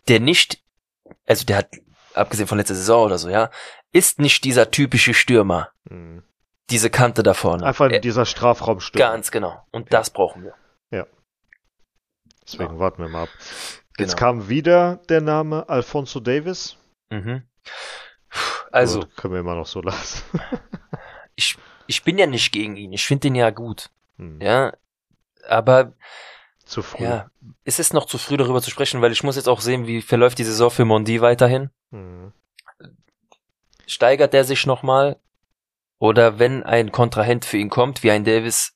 [0.08, 0.64] der nicht,
[1.28, 1.70] also der hat,
[2.16, 3.52] abgesehen von letzter Saison oder so, ja,
[3.92, 5.70] ist nicht dieser typische Stürmer.
[5.90, 6.24] Mhm.
[6.70, 7.66] diese Kante da vorne.
[7.66, 9.10] Einfach in Äh, dieser Strafraum stürmen.
[9.10, 9.66] Ganz genau.
[9.72, 10.54] Und das brauchen wir.
[12.44, 13.30] Deswegen warten wir mal ab.
[13.40, 14.08] Genau.
[14.08, 16.78] Jetzt kam wieder der Name Alfonso Davis.
[17.10, 17.44] Mhm.
[18.72, 20.24] Also, Gut, können wir immer noch so lassen.
[21.38, 21.58] ich,
[21.88, 22.92] ich bin ja nicht gegen ihn.
[22.92, 23.90] Ich finde ihn ja gut.
[24.18, 24.74] Hm, Ja.
[25.48, 25.94] Aber
[26.66, 27.06] Zu früh.
[27.06, 27.32] ja,
[27.64, 30.02] es ist noch zu früh darüber zu sprechen, weil ich muss jetzt auch sehen, wie
[30.02, 31.70] verläuft die Saison für Mondi weiterhin.
[31.92, 32.34] Hm.
[33.86, 35.18] Steigert er sich nochmal?
[36.00, 38.74] Oder wenn ein Kontrahent für ihn kommt, wie ein Davis,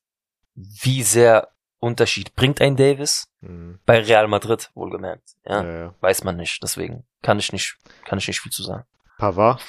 [0.55, 1.49] wie sehr
[1.79, 3.27] Unterschied bringt ein Davis?
[3.41, 3.79] Hm.
[3.85, 5.35] Bei Real Madrid, wohlgemerkt.
[5.45, 5.95] Ja, Ja, ja.
[5.99, 6.63] weiß man nicht.
[6.63, 8.85] Deswegen kann ich nicht, kann ich nicht viel zu sagen.
[9.17, 9.61] Pavard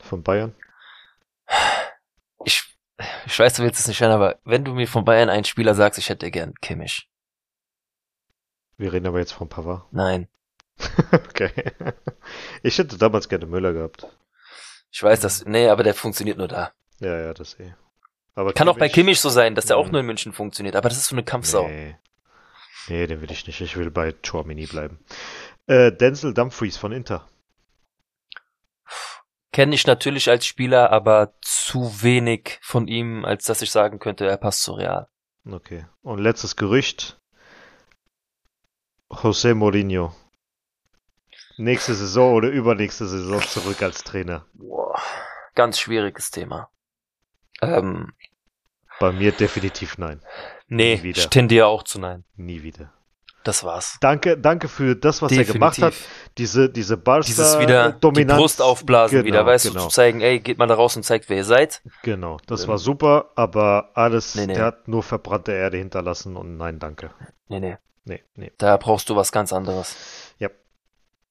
[0.00, 0.54] von Bayern.
[3.26, 5.74] Ich, weiß, du willst es nicht hören, aber wenn du mir von Bayern einen Spieler
[5.74, 7.08] sagst, ich hätte gern Kimmich.
[8.76, 9.84] Wir reden aber jetzt von Pavard.
[9.92, 10.28] Nein.
[11.12, 11.52] okay.
[12.62, 14.06] Ich hätte damals gerne Müller gehabt.
[14.90, 16.72] Ich weiß das, nee, aber der funktioniert nur da.
[17.00, 17.74] Ja, ja, das eh.
[18.36, 19.92] Aber Kann auch bei Kimmich so sein, dass der auch Mhm.
[19.92, 21.66] nur in München funktioniert, aber das ist so eine Kampfsau.
[21.68, 21.96] Nee.
[22.88, 23.60] nee, den will ich nicht.
[23.60, 24.98] Ich will bei Chouamini bleiben.
[25.66, 27.28] Äh, Denzel Dumfries von Inter.
[29.54, 34.26] Kenne ich natürlich als Spieler, aber zu wenig von ihm, als dass ich sagen könnte,
[34.26, 35.06] er passt zu Real.
[35.48, 35.86] Okay.
[36.02, 37.20] Und letztes Gerücht.
[39.08, 40.12] José Mourinho.
[41.56, 44.44] Nächste Saison oder übernächste Saison zurück als Trainer.
[44.54, 45.00] Boah,
[45.54, 46.68] ganz schwieriges Thema.
[47.62, 48.12] Ähm,
[48.98, 50.20] Bei mir definitiv nein.
[50.66, 52.24] nee, ich tendiere auch zu nein.
[52.34, 52.92] Nie wieder.
[53.44, 53.98] Das war's.
[54.00, 55.92] Danke, danke für das, was er gemacht hat.
[56.38, 58.40] Diese, diese Barca Dieses wieder die Dominanz.
[58.40, 59.82] Brust aufblasen Genau, wieder, weißt du, genau.
[59.82, 61.82] zu zeigen, ey, geht mal da raus und zeigt, wer ihr seid.
[62.02, 62.68] Genau, das Ähm.
[62.68, 64.54] war super, aber alles, Nee, nee.
[64.54, 67.10] der hat nur verbrannte Erde hinterlassen und nein, danke.
[67.48, 67.76] Nee, nee,
[68.06, 68.50] Nee, nee.
[68.56, 69.94] da brauchst du was ganz anderes.
[70.38, 70.48] Ja.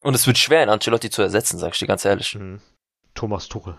[0.01, 2.35] Und es wird schwer, in Ancelotti zu ersetzen, sag ich dir ganz ehrlich.
[2.35, 2.61] Mhm.
[3.15, 3.75] Thomas Tuchel.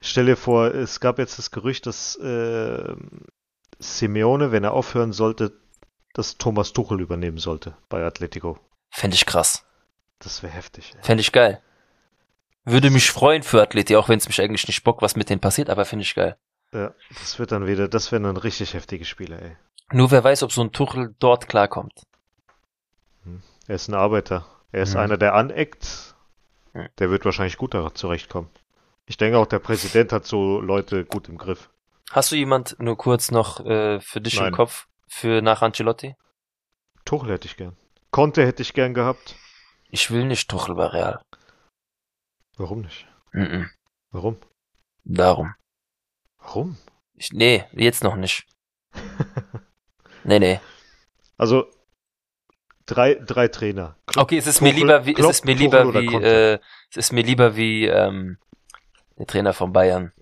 [0.00, 2.94] Stell dir vor, es gab jetzt das Gerücht, dass äh,
[3.78, 5.52] Simeone, wenn er aufhören sollte,
[6.14, 8.58] dass Thomas Tuchel übernehmen sollte bei Atletico.
[8.90, 9.64] Fände ich krass.
[10.18, 10.92] Das wäre heftig.
[10.96, 11.02] Ey.
[11.02, 11.60] Fände ich geil.
[12.64, 15.40] Würde mich freuen für Athleti, auch wenn es mich eigentlich nicht bockt, was mit denen
[15.40, 16.36] passiert, aber finde ich geil.
[16.72, 19.56] Ja, das wird dann wieder, das wären dann richtig heftige Spiele, ey.
[19.90, 22.02] Nur wer weiß, ob so ein Tuchel dort klarkommt.
[23.66, 24.46] Er ist ein Arbeiter.
[24.72, 25.00] Er ist Mhm.
[25.00, 26.14] einer, der aneckt.
[26.98, 28.48] Der wird wahrscheinlich gut da zurechtkommen.
[29.06, 31.70] Ich denke auch, der Präsident hat so Leute gut im Griff.
[32.10, 34.48] Hast du jemand nur kurz noch äh, für dich Nein.
[34.48, 36.14] im Kopf für nach Ancelotti?
[37.04, 37.76] Tuchel hätte ich gern.
[38.10, 39.36] Conte hätte ich gern gehabt.
[39.90, 41.22] Ich will nicht Tuchel bei Real.
[42.56, 43.06] Warum nicht?
[43.32, 43.70] Mhm.
[44.10, 44.36] Warum?
[45.04, 45.54] Darum.
[46.38, 46.76] Warum?
[47.14, 48.46] Ich, nee, jetzt noch nicht.
[50.24, 50.60] Nee, nee.
[51.38, 51.70] Also
[52.84, 53.96] drei, drei Trainer.
[54.06, 56.58] Klopp, Okay, es ist mir lieber wie, es Klopp, ist mir lieber wie, äh,
[56.90, 58.36] es ist mir lieber wie, ähm,
[59.16, 60.12] der Trainer von Bayern.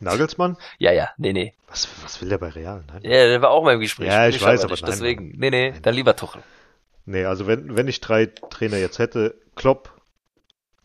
[0.00, 0.56] Nagelsmann?
[0.78, 1.54] Ja, ja, nee, nee.
[1.68, 2.84] Was, was will der bei Real?
[2.86, 3.02] Nein.
[3.02, 4.08] Ja, der war auch mal im Gespräch.
[4.08, 4.82] Ja, Will ich weiß, aber nicht.
[4.82, 5.82] nein, Deswegen, nee, nee, Nein.
[5.82, 6.42] dann lieber Tuchel.
[7.04, 9.92] Nee, also wenn, wenn ich drei Trainer jetzt hätte, Klopp,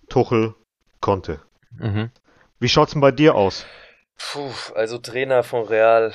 [0.10, 0.56] Tuchel,
[1.02, 1.42] Conte.
[1.78, 2.12] Mhm.
[2.60, 3.66] Wie schaut's denn bei dir aus?
[4.18, 6.14] Puh, also Trainer von Real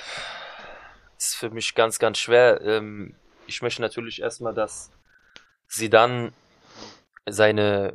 [1.19, 2.61] ist für mich ganz, ganz schwer.
[2.63, 3.15] Ähm,
[3.47, 4.91] ich möchte natürlich erstmal, dass
[5.67, 6.33] sie dann
[7.27, 7.95] seine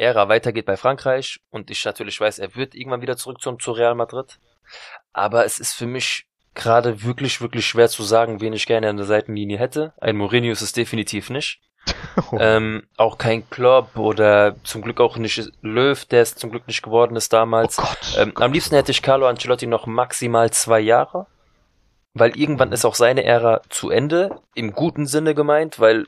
[0.00, 3.72] Ära weitergeht bei Frankreich und ich natürlich weiß, er wird irgendwann wieder zurück zum, zu
[3.72, 4.38] Real Madrid.
[5.12, 8.96] Aber es ist für mich gerade wirklich, wirklich schwer zu sagen, wen ich gerne an
[8.96, 9.92] der Seitenlinie hätte.
[10.00, 11.60] Ein Mourinho ist es definitiv nicht.
[12.38, 16.82] Ähm, auch kein Klopp oder zum Glück auch nicht Löw, der es zum Glück nicht
[16.82, 17.78] geworden ist damals.
[17.78, 18.16] oh Gott.
[18.18, 21.26] Ähm, oh am liebsten hätte ich Carlo Ancelotti noch maximal zwei Jahre,
[22.12, 26.06] weil irgendwann ist auch seine Ära zu Ende, im guten Sinne gemeint, weil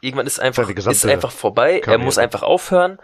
[0.00, 2.04] irgendwann ist einfach, ist einfach vorbei, er Karriere.
[2.04, 2.98] muss einfach aufhören.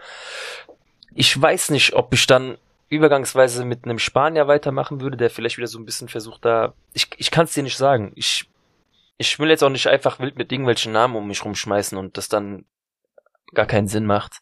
[1.13, 2.57] Ich weiß nicht, ob ich dann
[2.89, 7.09] übergangsweise mit einem Spanier weitermachen würde, der vielleicht wieder so ein bisschen versucht da, ich,
[7.17, 8.49] ich kann es dir nicht sagen, ich,
[9.17, 12.29] ich will jetzt auch nicht einfach wild mit irgendwelchen Namen um mich rumschmeißen und das
[12.29, 12.65] dann
[13.53, 14.39] gar keinen Sinn macht.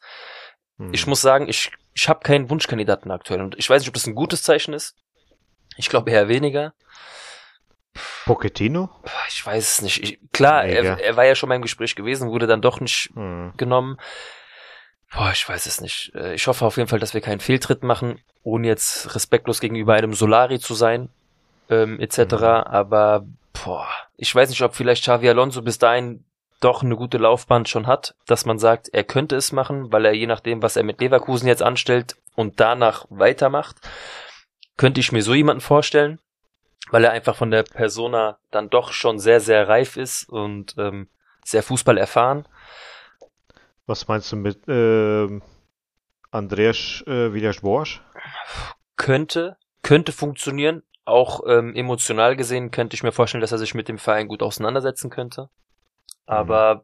[0.78, 0.94] Hm.
[0.94, 3.42] Ich muss sagen, ich, ich habe keinen Wunschkandidaten aktuell.
[3.42, 4.96] Und ich weiß nicht, ob das ein gutes Zeichen ist.
[5.78, 6.74] Ich glaube eher weniger.
[8.26, 8.90] Pochettino?
[9.30, 10.04] Ich weiß es nicht.
[10.04, 12.80] Ich, klar, Nee, er, er war ja schon mal im Gespräch gewesen, wurde dann doch
[12.80, 13.54] nicht Hm.
[13.58, 13.98] genommen.
[15.14, 16.12] Boah, ich weiß es nicht.
[16.16, 19.94] Äh, Ich hoffe auf jeden Fall, dass wir keinen Fehltritt machen, ohne jetzt respektlos gegenüber
[19.94, 21.10] einem Solari zu sein,
[21.70, 22.18] ähm, etc.
[22.34, 22.44] Mhm.
[22.44, 23.26] Aber
[23.64, 23.88] boah,
[24.18, 26.26] ich weiß nicht, ob vielleicht Xavi Alonso bis dahin
[26.62, 30.14] doch eine gute Laufbahn schon hat, dass man sagt, er könnte es machen, weil er
[30.14, 33.76] je nachdem, was er mit Leverkusen jetzt anstellt und danach weitermacht,
[34.78, 36.20] könnte ich mir so jemanden vorstellen,
[36.92, 41.10] weil er einfach von der Persona dann doch schon sehr, sehr reif ist und ähm,
[41.44, 42.48] sehr Fußball erfahren.
[43.86, 45.42] Was meinst du mit ähm,
[46.32, 48.02] Andreas äh, Villas-Boas?
[48.96, 50.84] Könnte, könnte funktionieren.
[51.06, 54.42] Auch ähm, emotional gesehen könnte ich mir vorstellen, dass er sich mit dem Verein gut
[54.42, 55.50] auseinandersetzen könnte.
[56.26, 56.84] Aber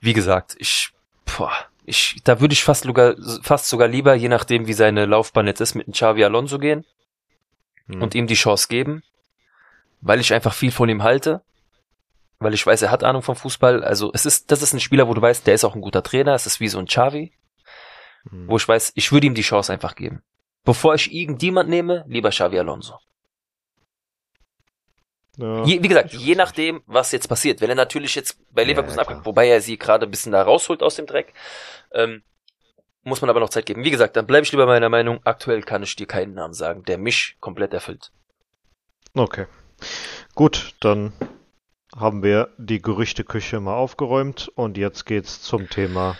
[0.00, 0.90] wie gesagt, ich,
[1.24, 1.52] boah,
[1.84, 5.60] ich, da würde ich fast sogar, fast sogar lieber, je nachdem wie seine Laufbahn jetzt
[5.60, 6.84] ist, mit Xavi Alonso gehen
[7.88, 8.02] Hm.
[8.02, 9.02] und ihm die Chance geben,
[10.00, 11.42] weil ich einfach viel von ihm halte,
[12.38, 13.82] weil ich weiß, er hat Ahnung vom Fußball.
[13.82, 16.02] Also es ist, das ist ein Spieler, wo du weißt, der ist auch ein guter
[16.02, 16.34] Trainer.
[16.34, 17.32] Es ist wie so ein Xavi,
[18.30, 18.48] Hm.
[18.48, 20.22] wo ich weiß, ich würde ihm die Chance einfach geben.
[20.64, 22.98] Bevor ich irgendjemand nehme, lieber Xavi Alonso.
[25.36, 25.64] Ja.
[25.64, 27.60] Je, wie gesagt, je nachdem, was jetzt passiert.
[27.60, 30.42] Wenn er natürlich jetzt bei Leverkusen ja, abkommt, wobei er sie gerade ein bisschen da
[30.42, 31.34] rausholt aus dem Dreck,
[31.92, 32.22] ähm,
[33.02, 33.84] muss man aber noch Zeit geben.
[33.84, 35.20] Wie gesagt, dann bleibe ich lieber meiner Meinung.
[35.24, 38.10] Aktuell kann ich dir keinen Namen sagen, der mich komplett erfüllt.
[39.14, 39.46] Okay.
[40.34, 41.12] Gut, dann
[41.94, 46.16] haben wir die Gerüchteküche mal aufgeräumt und jetzt geht's zum Thema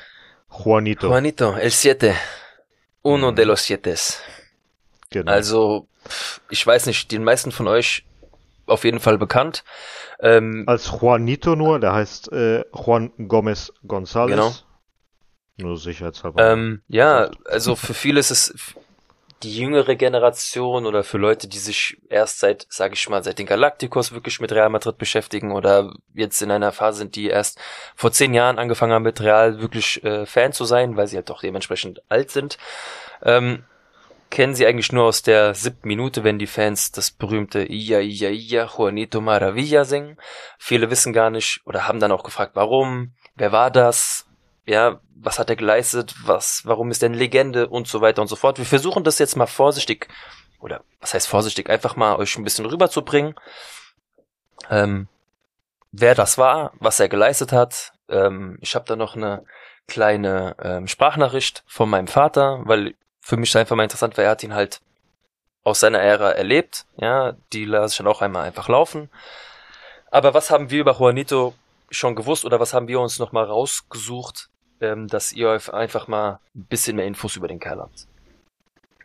[0.50, 1.08] Juanito.
[1.08, 2.14] Juanito, el siete.
[3.02, 4.20] Uno de los sietes.
[5.10, 5.30] genau.
[5.30, 5.88] Also,
[6.50, 8.04] ich weiß nicht, den meisten von euch
[8.66, 9.64] auf jeden Fall bekannt.
[10.18, 14.28] Ähm, Als Juanito nur, der heißt äh, Juan Gomez González.
[14.30, 14.52] Genau.
[15.58, 16.52] Nur sicherheitshalber.
[16.52, 18.54] Ähm, ja, also für viele ist es
[19.42, 23.46] die jüngere Generation oder für Leute, die sich erst seit, sage ich mal, seit den
[23.46, 27.58] Galacticos wirklich mit Real Madrid beschäftigen oder jetzt in einer Phase sind, die erst
[27.94, 31.28] vor zehn Jahren angefangen haben, mit Real wirklich äh, Fan zu sein, weil sie halt
[31.28, 32.56] doch dementsprechend alt sind.
[33.22, 33.64] Ähm,
[34.30, 38.30] kennen sie eigentlich nur aus der siebten Minute, wenn die Fans das berühmte Ia, Ia,
[38.30, 40.16] Ia, Juanito Maravilla singen.
[40.58, 44.25] Viele wissen gar nicht oder haben dann auch gefragt, warum, wer war das,
[44.66, 48.28] ja, was hat er geleistet, was, warum ist er eine Legende und so weiter und
[48.28, 48.58] so fort.
[48.58, 50.08] Wir versuchen das jetzt mal vorsichtig,
[50.60, 53.34] oder was heißt vorsichtig, einfach mal euch ein bisschen rüberzubringen,
[54.70, 55.08] ähm,
[55.92, 57.92] wer das war, was er geleistet hat.
[58.08, 59.44] Ähm, ich habe da noch eine
[59.86, 64.42] kleine ähm, Sprachnachricht von meinem Vater, weil für mich einfach mal interessant war, er hat
[64.42, 64.80] ihn halt
[65.62, 69.10] aus seiner Ära erlebt, ja, die lasse ich dann auch einmal einfach laufen.
[70.10, 71.54] Aber was haben wir über Juanito
[71.90, 74.48] schon gewusst oder was haben wir uns noch mal rausgesucht,
[74.80, 78.06] ähm, dass ihr euch einfach mal ein bisschen mehr Infos über den Kerl habt?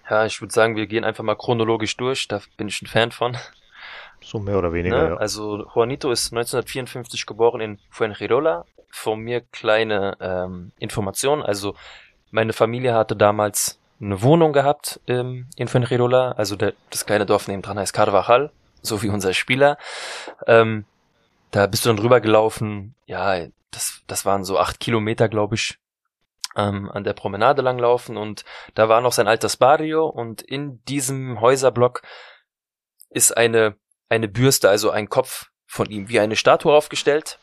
[0.09, 3.11] Ja, ich würde sagen, wir gehen einfach mal chronologisch durch, da bin ich ein Fan
[3.11, 3.37] von.
[4.21, 5.09] so mehr oder weniger, Ne?
[5.09, 5.17] ja.
[5.17, 8.65] Also Juanito ist 1954 geboren in Fuengirola.
[8.93, 11.41] Von mir kleine ähm, Information.
[11.41, 11.75] Also
[12.29, 16.33] meine Familie hatte damals eine Wohnung gehabt ähm, in Fuengirola.
[16.33, 18.51] Also der, das kleine Dorf nebendran heißt Carvajal,
[18.81, 19.77] so wie unser Spieler.
[20.45, 20.83] Ähm,
[21.51, 22.95] da bist du dann rübergelaufen.
[23.05, 25.77] Ja, das, das waren so acht Kilometer, glaube ich,
[26.55, 28.17] ähm, an der Promenade langlaufen.
[28.17, 28.43] Und
[28.73, 30.07] da war noch sein altes Barrio.
[30.07, 32.01] Und in diesem Häuserblock
[33.09, 33.75] ist eine
[34.11, 37.39] eine Bürste, also ein Kopf von ihm, wie eine Statue aufgestellt.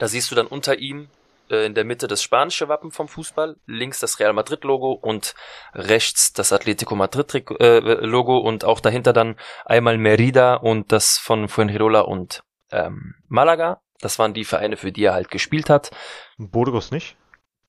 [0.00, 1.08] Da siehst du dann unter ihm
[1.48, 5.36] äh, in der Mitte das spanische Wappen vom Fußball, links das Real Madrid Logo und
[5.72, 11.46] rechts das Atletico Madrid äh, Logo und auch dahinter dann einmal Merida und das von
[11.46, 12.42] Fuengirola und
[12.74, 13.80] ähm, Malaga.
[14.00, 15.90] Das waren die Vereine, für die er halt gespielt hat.
[16.36, 17.16] Burgos nicht?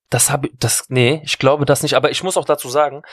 [0.10, 3.03] Das habe das nee, ich glaube das nicht, aber ich muss auch dazu sagen,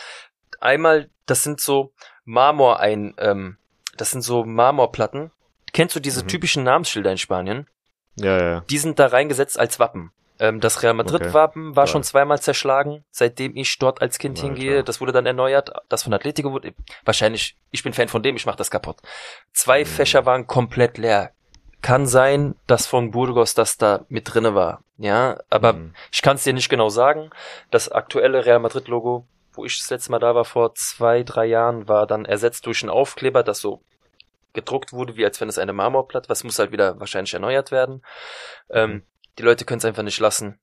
[0.60, 1.92] einmal das sind so
[2.24, 3.56] Marmor ein ähm,
[3.96, 5.30] das sind so Marmorplatten.
[5.72, 6.28] Kennst du diese Mhm.
[6.28, 7.66] typischen Namensschilder in Spanien?
[8.16, 8.60] Ja, ja, ja.
[8.70, 10.12] Die sind da reingesetzt als Wappen.
[10.38, 11.34] Ähm, das Real Madrid Okay.
[11.34, 11.88] Wappen war Ja.
[11.92, 14.48] schon zweimal zerschlagen, seitdem ich dort als Kind Alter.
[14.48, 14.84] hingehe.
[14.84, 15.70] Das wurde dann erneuert.
[15.88, 16.74] Das von Atletico wurde
[17.04, 17.56] wahrscheinlich.
[17.70, 18.36] Ich bin Fan von dem.
[18.36, 18.98] Ich mach das kaputt.
[19.52, 19.86] Zwei Mhm.
[19.86, 21.32] Fächer waren komplett leer.
[21.82, 24.82] Kann sein, dass von Burgos das da mit drinne war.
[24.98, 25.94] Ja, aber Mhm.
[26.12, 27.30] ich kann es dir nicht genau sagen.
[27.70, 31.44] Das aktuelle Real Madrid Logo, wo ich das letzte Mal da war vor zwei, drei
[31.46, 33.82] Jahren, war dann ersetzt durch einen Aufkleber, das so
[34.54, 38.02] gedruckt wurde, wie als wenn es eine Marmorplatte, was muss halt wieder wahrscheinlich erneuert werden.
[38.70, 39.02] Ähm,
[39.38, 40.58] die Leute können es einfach nicht lassen,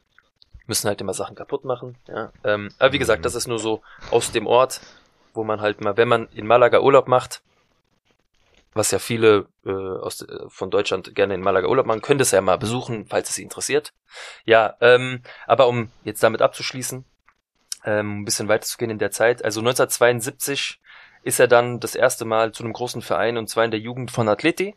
[0.67, 1.97] müssen halt immer Sachen kaputt machen.
[2.07, 2.31] Ja.
[2.43, 3.23] Ähm, aber wie gesagt, Mhm.
[3.23, 4.79] das ist nur so aus dem Ort,
[5.33, 7.41] wo man halt mal, wenn man in Malaga Urlaub macht,
[8.79, 12.31] was ja viele äh, aus, äh, von Deutschland gerne in Malaga Urlaub machen, könnt es
[12.31, 13.93] ja mal besuchen, falls es sie interessiert.
[14.45, 17.05] Ja, ähm, aber um jetzt damit abzuschließen,
[17.85, 20.79] ähm, ein bisschen weiterzugehen in der Zeit, also 1972
[21.23, 24.11] ist er dann das erste Mal zu einem großen Verein und zwar in der Jugend
[24.11, 24.75] von Atleti.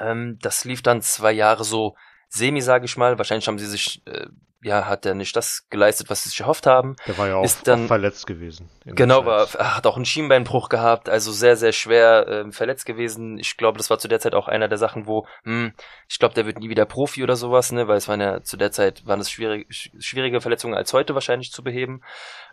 [0.00, 1.94] Ähm, das lief dann zwei Jahre so
[2.28, 3.18] semi, sage ich mal.
[3.18, 4.26] Wahrscheinlich haben sie sich, äh,
[4.62, 6.96] ja, hat er nicht das geleistet, was sie sich erhofft haben.
[7.06, 8.68] Der war ja auch, Ist dann- auch verletzt gewesen.
[8.84, 13.38] Genau, war, er hat auch einen Schienbeinbruch gehabt, also sehr, sehr schwer ähm, verletzt gewesen.
[13.38, 15.72] Ich glaube, das war zu der Zeit auch einer der Sachen, wo, hm,
[16.08, 18.56] ich glaube, der wird nie wieder Profi oder sowas, ne, weil es waren ja zu
[18.56, 22.02] der Zeit waren es schwierig, sch- schwierige Verletzungen als heute wahrscheinlich zu beheben.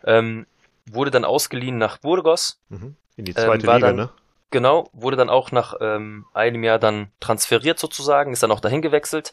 [0.03, 0.45] Ähm,
[0.91, 2.95] wurde dann ausgeliehen nach Burgos, Mhm.
[3.18, 4.10] In die ähm, zweite war Liga, dann- ne?
[4.51, 8.82] Genau, wurde dann auch nach ähm, einem Jahr dann transferiert sozusagen, ist dann auch dahin
[8.82, 9.32] gewechselt.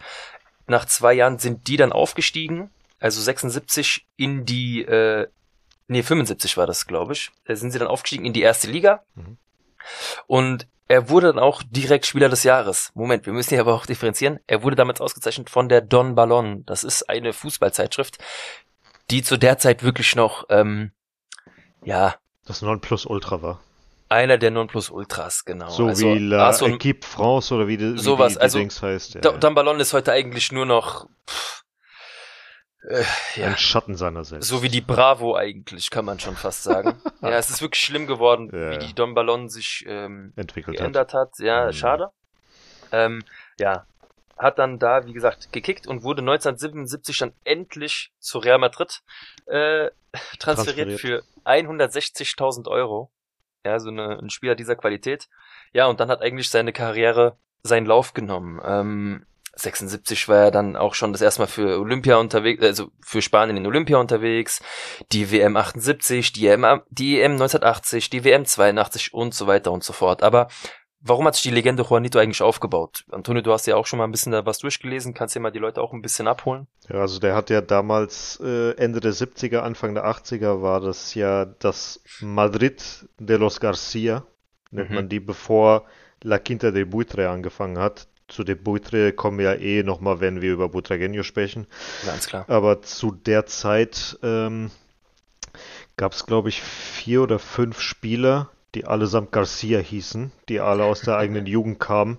[0.67, 5.29] Nach zwei Jahren sind die dann aufgestiegen, also 76 in die äh,
[5.89, 7.31] nee, 75 war das, glaube ich.
[7.45, 9.03] Da sind sie dann aufgestiegen in die erste Liga.
[9.15, 9.39] Mhm.
[10.27, 12.93] Und er wurde dann auch direkt Spieler des Jahres.
[12.95, 14.39] Moment, wir müssen hier aber auch differenzieren.
[14.47, 16.65] Er wurde damals ausgezeichnet von der Don Ballon.
[16.65, 18.19] Das ist eine Fußballzeitschrift,
[19.11, 20.93] die zu der Zeit wirklich noch, ähm,
[21.85, 23.61] ja, Das Nonplusultra war.
[24.09, 25.69] Einer der Nonplusultras, genau.
[25.69, 28.59] So also, wie La Arson- Equipe France oder wie, die, wie Sowas, die, die also
[28.59, 29.15] Dings heißt.
[29.15, 29.39] Ja, Don, ja.
[29.41, 31.63] Don Ballon ist heute eigentlich nur noch, pff,
[32.89, 33.03] äh,
[33.35, 34.49] ja, Ein Schatten seiner selbst.
[34.49, 37.01] so wie die Bravo eigentlich, kann man schon fast sagen.
[37.23, 40.83] ja, es ist wirklich schlimm geworden, Ja, wie die Don Ballon sich ähm, entwickelt hat.
[40.83, 41.39] geändert hat.
[41.39, 41.73] Ja, Mhm.
[41.73, 42.11] schade.
[42.93, 43.25] Ähm,
[43.59, 43.87] ja,
[44.39, 49.01] hat dann da, wie gesagt, gekickt und wurde 1977 dann endlich zu Real Madrid
[49.47, 49.91] äh,
[50.39, 51.01] transferiert, Transferiert.
[51.01, 53.11] für 160.000 Euro.
[53.67, 55.29] Ja, so eine, ein Spieler dieser Qualität.
[55.73, 58.61] Ja, und dann hat eigentlich seine Karriere seinen Lauf genommen.
[58.65, 63.23] Ähm, 76 war er dann auch schon das erste Mal für Olympia unterwegs, also für
[63.23, 64.63] Spanien in Olympia unterwegs,
[65.13, 69.83] die WM 78, die EM, die EM 1980, die WM 82 und so weiter und
[69.83, 70.23] so fort.
[70.23, 70.49] Aber
[71.09, 73.05] warum hat sich die Legende Juanito eigentlich aufgebaut?
[73.11, 75.51] Antonio, du hast ja auch schon mal ein bisschen da was durchgelesen, kannst ja mal
[75.53, 76.67] die Leute auch ein bisschen abholen.
[76.89, 81.15] Ja, also der hat ja damals äh, Ende der 70er, Anfang der 80er war das
[81.15, 82.83] ja das Madrid
[83.19, 84.25] de los Garcia,
[84.71, 84.95] nennt Mhm.
[84.97, 85.85] man die, bevor
[86.23, 88.09] La Quinta de Buitre angefangen hat.
[88.29, 91.67] Zu de Buitre kommen wir ja eh nochmal, wenn wir über Butragueño sprechen.
[92.05, 92.45] Ganz klar.
[92.49, 94.71] Aber zu der Zeit ähm,
[95.97, 101.01] gab es, glaube ich, vier oder fünf Spieler, die allesamt Garcia hießen, die alle aus
[101.01, 102.19] der eigenen Jugend kamen.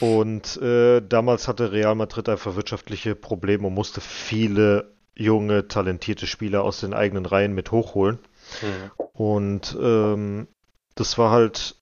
[0.00, 6.64] Und äh, damals hatte Real Madrid einfach wirtschaftliche Probleme und musste viele junge, talentierte Spieler
[6.64, 8.18] aus den eigenen Reihen mit hochholen.
[8.60, 8.90] Mhm.
[9.12, 10.48] Und ähm,
[10.96, 11.76] das war halt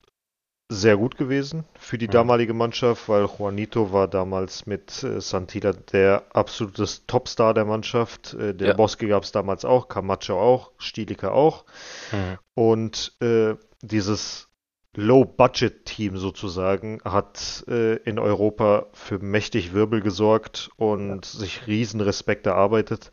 [0.69, 2.13] sehr gut gewesen für die Mhm.
[2.13, 8.35] damalige Mannschaft, weil Juanito war damals mit äh, Santilla der absolutes Topstar der Mannschaft.
[8.35, 8.75] Äh, der Ja.
[8.75, 11.65] Bosque gab es damals auch, Camacho auch, Stielika auch.
[12.13, 12.39] Mhm.
[12.55, 14.49] Und äh, dieses
[14.97, 23.11] Low-Budget-Team sozusagen hat äh, in Europa für mächtig Wirbel gesorgt und sich riesen Respekt erarbeitet.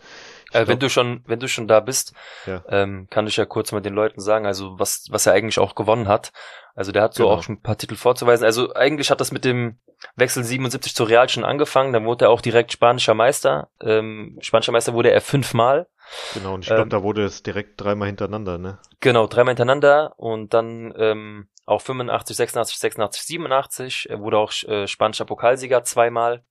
[0.52, 2.14] Äh, wenn glaub- du schon, wenn du schon da bist,
[2.46, 2.64] Ja.
[2.70, 5.76] ähm, kann ich ja kurz mal den Leuten sagen, also was, was er eigentlich auch
[5.76, 6.32] gewonnen hat.
[6.76, 7.36] Also der hat so Genau.
[7.36, 8.46] auch schon ein paar Titel vorzuweisen.
[8.46, 9.78] Also eigentlich hat das mit dem
[10.16, 11.92] Wechsel 77 zu Real schon angefangen.
[11.94, 13.70] Dann wurde er auch direkt spanischer Meister.
[13.82, 15.88] Ähm, spanischer Meister wurde er fünfmal.
[16.34, 18.80] Genau, und ich glaube, ähm, da wurde es direkt dreimal hintereinander, ne?
[19.00, 24.10] Genau, dreimal hintereinander und dann ähm, auch 85, 86, 86, 87.
[24.10, 26.44] Er wurde auch äh, spanischer Pokalsieger zweimal.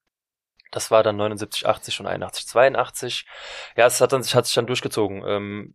[0.71, 3.27] Das war dann 79, 80 und 81, 82.
[3.77, 5.25] Ja, es hat, dann, hat sich dann durchgezogen.
[5.27, 5.75] Ähm,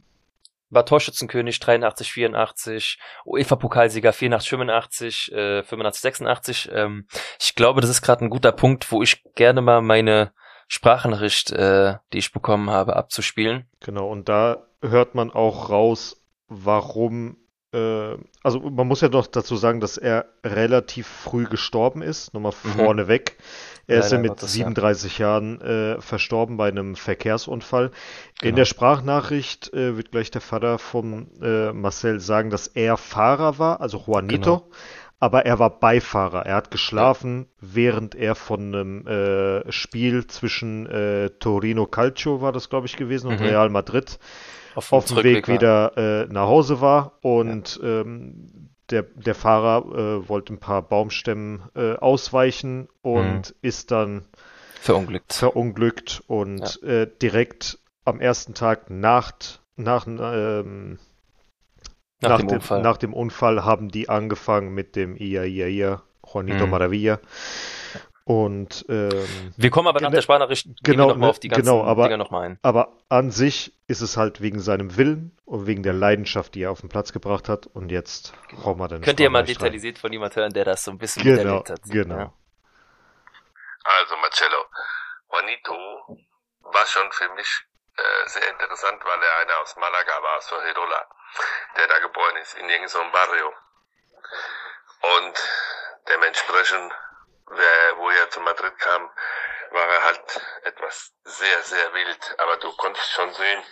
[0.71, 6.69] war Torschützenkönig 83, 84, UEFA-Pokalsieger 84, 85, äh, 85, 86.
[6.73, 7.07] Ähm,
[7.39, 10.31] ich glaube, das ist gerade ein guter Punkt, wo ich gerne mal meine
[10.73, 13.65] Sprachnachricht, äh, die ich bekommen habe, abzuspielen.
[13.81, 17.35] Genau, und da hört man auch raus, warum,
[17.73, 22.53] äh, also man muss ja doch dazu sagen, dass er relativ früh gestorben ist, nochmal
[22.63, 22.69] Mhm.
[22.69, 23.37] vorneweg.
[23.87, 24.63] Er ist ja mit Gottes, ja.
[24.63, 27.87] 37 Jahren äh, verstorben bei einem Verkehrsunfall.
[27.87, 27.91] In
[28.41, 28.55] Genau.
[28.55, 33.81] der Sprachnachricht äh, wird gleich der Vater von äh, Marcel sagen, dass er Fahrer war,
[33.81, 34.71] also Juanito, Genau.
[35.21, 36.47] Aber er war Beifahrer.
[36.47, 42.69] Er hat geschlafen, während er von einem äh, Spiel zwischen äh, Torino Calcio war das,
[42.69, 43.45] glaube ich, gewesen und Mhm.
[43.45, 44.17] Real Madrid
[44.73, 49.85] Auf, auf dem Weg wieder äh, nach Hause war und ähm, der, der Fahrer
[50.23, 54.25] äh, wollte ein paar Baumstämmen äh, ausweichen und ist dann
[54.81, 55.33] verunglückt.
[55.33, 59.33] verunglückt und äh, direkt am ersten Tag nach,
[59.75, 60.97] nach, ähm,
[62.21, 62.81] Nach, dem Unfall.
[62.81, 66.71] nach dem Unfall haben die angefangen mit dem Ia Ia Ia, Juanito Mhm.
[66.71, 67.19] Maravilla.
[68.23, 71.47] Und ähm, wir kommen aber nach der Sprachnachricht gehen genau, wir nochmal ne, auf die
[71.49, 72.59] ganzen genau, aber- Dinger nochmal ein.
[72.61, 76.71] Aber an sich ist es halt wegen seinem Willen und wegen der Leidenschaft, die er
[76.71, 77.65] auf den Platz gebracht hat.
[77.67, 79.71] Und jetzt hauen wir dann Könnt ihr mal Sprachnachricht rein.
[79.73, 81.81] detailliert von jemand hören, der das so ein bisschen Genau, miterlebt hat.
[81.91, 82.17] genau.
[82.17, 82.33] Ja.
[83.83, 84.63] Also Marcello,
[85.31, 85.73] Juanito
[86.61, 87.49] war schon für mich
[87.97, 91.05] äh, sehr interessant, weil er einer aus Malaga war, aus geboren
[92.37, 93.53] ist, in irgendeinem Barrio.
[95.17, 95.49] Und
[96.07, 96.93] dementsprechend,
[97.47, 99.11] wer, wo er zu Madrid kam,
[99.71, 102.39] war er halt etwas sehr, sehr wild.
[102.39, 103.63] Aber du konntest schon sehen,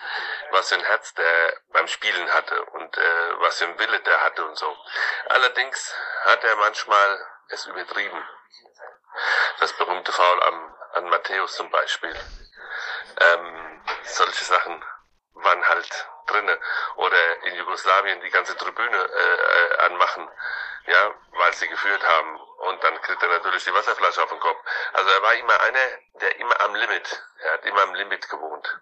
[0.51, 4.23] was für ein Herz der beim Spielen hatte und äh, was für ein Wille der
[4.23, 4.77] hatte und so.
[5.27, 5.93] Allerdings
[6.25, 8.23] hat er manchmal es übertrieben.
[9.59, 12.15] Das berühmte Foul am, an Matthäus zum Beispiel.
[13.19, 14.83] Ähm, solche Sachen
[15.33, 16.59] waren halt drinne.
[16.95, 20.29] Oder in Jugoslawien die ganze Tribüne äh, äh, anmachen,
[20.87, 22.39] ja, weil sie geführt haben.
[22.39, 24.59] Und dann kriegt er natürlich die Wasserflasche auf den Kopf.
[24.93, 25.87] Also er war immer einer,
[26.21, 28.79] der immer am Limit, er hat immer am Limit gewohnt.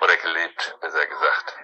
[0.00, 1.56] Oder gelebt, besser gesagt.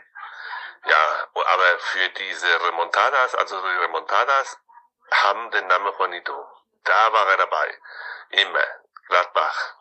[0.85, 4.59] ja, aber für diese Remontadas, also die Remontadas,
[5.11, 6.47] haben den Namen Juanito.
[6.85, 7.79] Da war er dabei.
[8.31, 8.67] Immer.
[9.09, 9.75] Gladbach.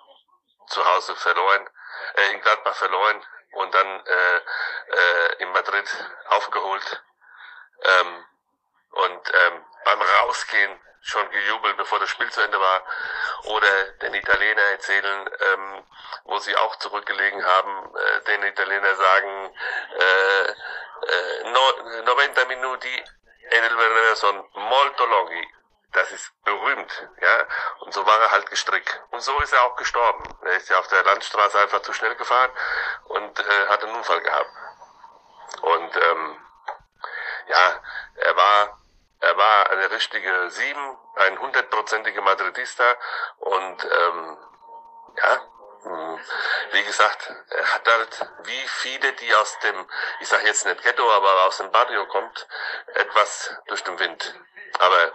[0.68, 1.70] Zu Hause verloren,
[2.16, 5.86] äh, in Gladbach verloren und dann äh, äh, in Madrid
[6.28, 7.04] aufgeholt.
[7.84, 8.26] Ähm,
[8.91, 12.84] und ähm, beim Rausgehen schon gejubelt, bevor das Spiel zu Ende war.
[13.45, 15.84] Oder den Italiener erzählen, ähm,
[16.26, 19.56] wo sie auch zurückgelegen haben, äh, den Italiener sagen,
[19.97, 23.04] äh, äh, no, 90 Minuti
[23.49, 25.61] e Bernabeu son molto longhi.
[25.94, 27.48] Das ist berühmt, ja.
[27.80, 29.02] Und so war er halt gestrickt.
[29.12, 30.24] Und so ist er auch gestorben.
[30.44, 32.52] Er ist ja auf der Landstraße einfach zu schnell gefahren
[33.06, 34.52] und äh, hat einen Unfall gehabt.
[35.62, 36.46] Und ähm,
[37.48, 37.84] ja,
[38.16, 38.82] er war
[39.22, 42.96] er war eine richtige Sieben, ein hundertprozentiger Madridista
[43.38, 44.38] und ähm,
[45.16, 45.42] ja,
[45.84, 46.20] hm,
[46.72, 49.88] wie gesagt, er hat halt wie viele, die aus dem,
[50.22, 52.48] ich sage jetzt nicht Ghetto, aber aus dem Barrio kommt,
[52.96, 54.39] etwas durch den Wind.
[54.80, 55.14] Aber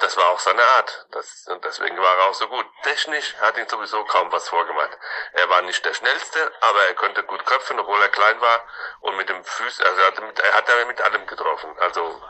[0.00, 1.06] das war auch seine Art.
[1.10, 2.66] Das, und deswegen war er auch so gut.
[2.82, 4.98] Technisch hat ihn sowieso kaum was vorgemacht.
[5.32, 8.66] Er war nicht der schnellste, aber er konnte gut köpfen, obwohl er klein war.
[9.00, 11.78] Und mit dem Fuß, also er hat, mit, er hat mit allem getroffen.
[11.78, 12.22] Also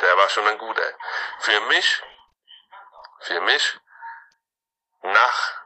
[0.00, 0.94] der war schon ein guter.
[1.40, 2.02] Für mich,
[3.20, 3.78] für mich,
[5.02, 5.60] nach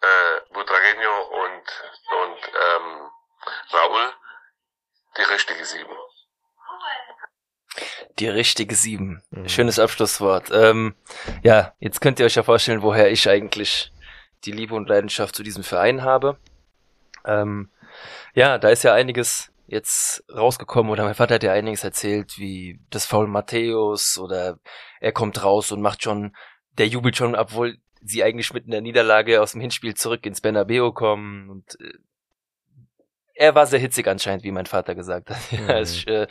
[0.00, 3.10] äh, Butragueño und, und ähm,
[3.72, 4.14] Raúl,
[5.16, 5.96] die richtige Sieben.
[8.18, 9.22] Die richtige Sieben.
[9.30, 9.48] Mhm.
[9.48, 10.50] Schönes Abschlusswort.
[10.52, 10.94] Ähm,
[11.42, 13.92] ja, jetzt könnt ihr euch ja vorstellen, woher ich eigentlich
[14.44, 16.38] die Liebe und Leidenschaft zu diesem Verein habe.
[17.24, 17.70] Ähm,
[18.34, 22.80] ja, da ist ja einiges jetzt rausgekommen oder mein Vater hat ja einiges erzählt, wie
[22.90, 24.58] das Foul Matthäus oder
[25.00, 26.36] er kommt raus und macht schon,
[26.78, 30.92] der jubelt schon, obwohl sie eigentlich mit einer Niederlage aus dem Hinspiel zurück ins Bernabeo
[30.92, 31.94] kommen und äh,
[33.34, 35.38] er war sehr hitzig anscheinend, wie mein Vater gesagt hat.
[35.50, 35.68] Mhm.
[35.68, 36.26] Ja, es, äh,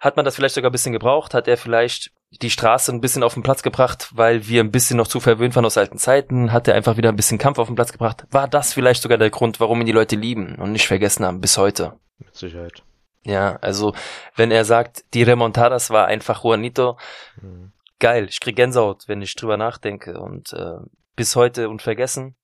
[0.00, 1.34] hat man das vielleicht sogar ein bisschen gebraucht?
[1.34, 4.96] Hat er vielleicht die Straße ein bisschen auf den Platz gebracht, weil wir ein bisschen
[4.96, 6.52] noch zu verwöhnt waren aus alten Zeiten?
[6.52, 8.26] Hat er einfach wieder ein bisschen Kampf auf den Platz gebracht?
[8.30, 11.40] War das vielleicht sogar der Grund, warum ihn die Leute lieben und nicht vergessen haben
[11.40, 11.98] bis heute?
[12.18, 12.82] Mit Sicherheit.
[13.24, 13.94] Ja, also
[14.34, 16.96] wenn er sagt, die Remontadas war einfach Juanito,
[17.42, 17.72] mhm.
[17.98, 20.78] geil, ich krieg Gänsehaut, wenn ich drüber nachdenke und äh,
[21.16, 22.36] bis heute unvergessen.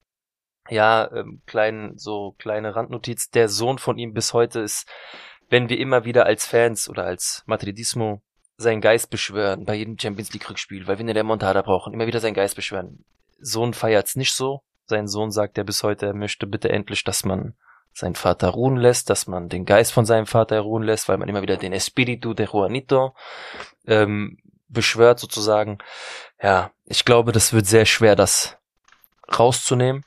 [0.68, 4.86] Ja, ähm, klein, so kleine Randnotiz, der Sohn von ihm bis heute ist
[5.48, 8.22] wenn wir immer wieder als Fans oder als Madridismo
[8.56, 12.20] seinen Geist beschwören bei jedem Champions League Rückspiel, weil wir eine Remontada brauchen, immer wieder
[12.20, 13.04] seinen Geist beschwören.
[13.38, 14.62] Sohn feiert's nicht so.
[14.86, 17.54] Sein Sohn sagt er bis heute, er möchte bitte endlich, dass man
[17.92, 21.28] seinen Vater ruhen lässt, dass man den Geist von seinem Vater ruhen lässt, weil man
[21.28, 23.14] immer wieder den Espíritu de Juanito
[23.86, 24.38] ähm,
[24.68, 25.78] beschwört sozusagen.
[26.42, 28.56] Ja, ich glaube, das wird sehr schwer, das
[29.38, 30.04] rauszunehmen.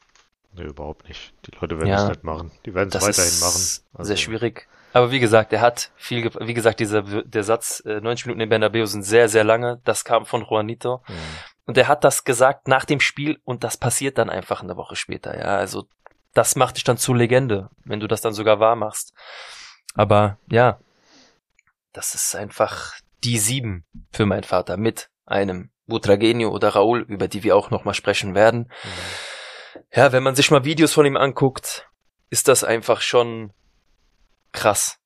[0.54, 1.34] Nee, überhaupt nicht.
[1.46, 2.52] Die Leute werden ja, es nicht machen.
[2.66, 3.84] Die werden es weiterhin machen.
[3.94, 4.68] Also, sehr schwierig.
[4.94, 8.50] Aber wie gesagt, er hat viel, wie gesagt, dieser, der Satz, äh, 90 Minuten in
[8.50, 9.82] Bernabeu sind sehr, sehr lange.
[9.84, 11.04] Das kam von Juanito.
[11.08, 11.14] Mhm.
[11.66, 14.96] Und er hat das gesagt nach dem Spiel und das passiert dann einfach eine Woche
[14.96, 15.38] später.
[15.38, 15.86] Ja, also
[16.34, 19.14] das macht dich dann zur Legende, wenn du das dann sogar wahr machst.
[19.94, 20.80] Aber ja,
[21.94, 27.44] das ist einfach die sieben für meinen Vater mit einem Butragenio oder Raul, über die
[27.44, 28.72] wir auch nochmal sprechen werden.
[28.84, 29.80] Mhm.
[29.94, 31.88] Ja, wenn man sich mal Videos von ihm anguckt,
[32.30, 33.54] ist das einfach schon
[34.52, 34.98] krass.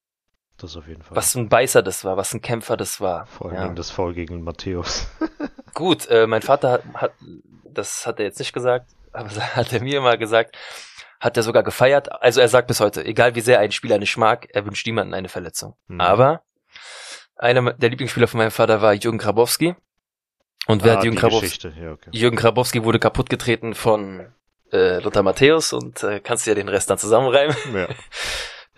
[0.58, 1.16] Das auf jeden Fall.
[1.16, 3.26] Was ein Beißer das war, was ein Kämpfer das war.
[3.26, 3.74] Vor allem ja.
[3.74, 5.08] das Foul gegen Matthäus.
[5.74, 7.14] Gut, äh, mein Vater hat, hat,
[7.66, 10.56] das hat er jetzt nicht gesagt, aber hat er mir mal gesagt,
[11.20, 12.12] hat er sogar gefeiert.
[12.22, 15.14] Also er sagt bis heute, egal wie sehr ein Spieler nicht mag, er wünscht niemanden
[15.14, 15.76] eine Verletzung.
[15.88, 16.02] Mhm.
[16.02, 16.44] Aber
[17.36, 19.76] einer der Lieblingsspieler von meinem Vater war Jürgen Grabowski.
[20.68, 21.70] Und wer ah, hat Jürgen Grabowski?
[21.82, 22.10] Ja, okay.
[22.12, 24.34] Jürgen Grabowski wurde kaputt getreten von
[24.72, 27.56] äh, Lothar Matthäus und äh, kannst du ja den Rest dann zusammenreimen.
[27.74, 27.88] Ja.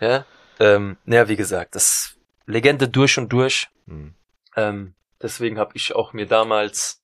[0.00, 0.24] ja.
[0.58, 3.68] Ähm, naja, wie gesagt, das Legende durch und durch.
[3.86, 4.14] Mhm.
[4.56, 7.02] Ähm, deswegen habe ich auch mir damals,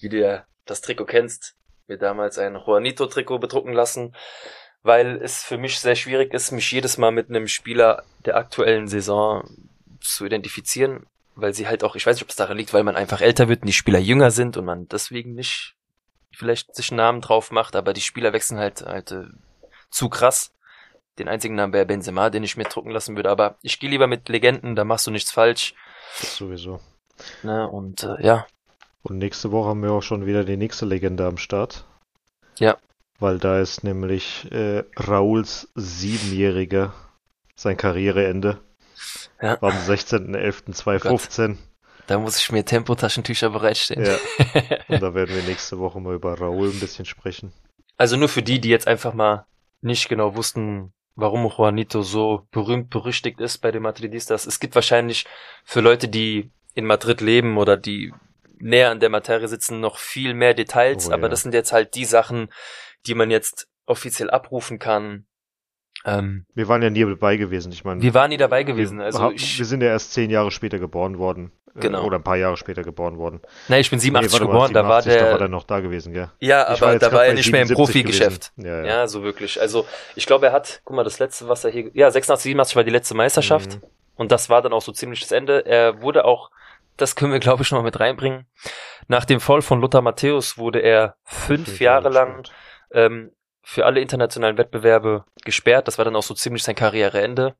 [0.00, 1.54] wie du ja das Trikot kennst,
[1.86, 4.14] mir damals ein Juanito-Trikot bedrucken lassen,
[4.82, 8.88] weil es für mich sehr schwierig ist, mich jedes Mal mit einem Spieler der aktuellen
[8.88, 9.48] Saison
[10.00, 12.96] zu identifizieren, weil sie halt auch, ich weiß nicht, ob es daran liegt, weil man
[12.96, 15.74] einfach älter wird und die Spieler jünger sind und man deswegen nicht
[16.32, 19.24] vielleicht sich einen Namen drauf macht, aber die Spieler wechseln halt halt äh,
[19.90, 20.54] zu krass.
[21.18, 23.30] Den einzigen Namen wäre Benzema, den ich mir drucken lassen würde.
[23.30, 25.74] Aber ich gehe lieber mit Legenden, da machst du nichts falsch.
[26.20, 26.80] Das sowieso.
[27.42, 28.46] Ne, und äh, ja.
[29.02, 31.84] Und nächste Woche haben wir auch schon wieder die nächste Legende am Start.
[32.58, 32.76] Ja.
[33.18, 36.92] Weil da ist nämlich äh, Rauls Siebenjähriger
[37.56, 38.60] sein Karriereende.
[39.40, 39.60] Ja.
[39.60, 41.56] Am 16.11.2015.
[42.06, 44.06] Da muss ich mir Tempotaschentücher bereitstellen.
[44.06, 44.78] Ja.
[44.88, 47.52] Und da werden wir nächste Woche mal über Raul ein bisschen sprechen.
[47.96, 49.46] Also nur für die, die jetzt einfach mal
[49.82, 54.46] nicht genau wussten, warum Juanito so berühmt berüchtigt ist bei den Madridistas.
[54.46, 55.26] Es gibt wahrscheinlich
[55.64, 58.12] für Leute, die in Madrid leben oder die
[58.60, 61.28] näher an der Materie sitzen, noch viel mehr Details, Oh, aber ja.
[61.28, 62.48] das sind jetzt halt die Sachen,
[63.06, 65.26] die man jetzt offiziell abrufen kann.
[66.04, 67.72] Ähm, Wir waren ja nie dabei gewesen.
[67.72, 68.98] Ich meine, wir waren nie dabei gewesen.
[68.98, 71.50] wir, Also haben- ich, wir sind ja erst zehn Jahre später geboren worden.
[71.78, 72.04] Äh, Genau.
[72.04, 73.40] Oder ein paar Jahre später geboren worden.
[73.68, 75.64] nein, ich bin 87 warte mal, geboren, da war 87, der, Da war der noch
[75.64, 76.30] da gewesen, gell?
[76.40, 78.52] ja, war aber da war er nicht mehr im 77 Profigeschäft.
[78.56, 78.84] Ja, ja.
[78.84, 79.60] Ja, so wirklich.
[79.60, 82.76] Also ich glaube, er hat, guck mal, das letzte, was er hier, ja, 86, 87
[82.76, 83.82] war die letzte Meisterschaft Mhm.
[84.16, 85.64] und das war dann auch so ziemlich das Ende.
[85.66, 86.50] Er wurde auch,
[86.96, 88.46] das können wir glaube ich noch mal mit reinbringen.
[89.06, 92.42] Nach dem Fall von Lothar Matthäus wurde er fünf, Jahre lang
[92.92, 95.86] ähm, für alle internationalen Wettbewerbe gesperrt.
[95.88, 97.54] Das war dann auch so ziemlich sein Karriereende.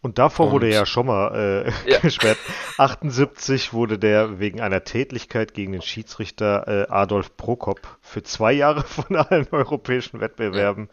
[0.00, 1.98] Und davor wurde Und- er ja schon mal äh, Ja.
[1.98, 2.38] gesperrt.
[2.78, 8.82] 78 wurde der wegen einer Tätlichkeit gegen den Schiedsrichter äh, Adolf Prokop für zwei Jahre
[8.86, 10.88] von allen europäischen Wettbewerben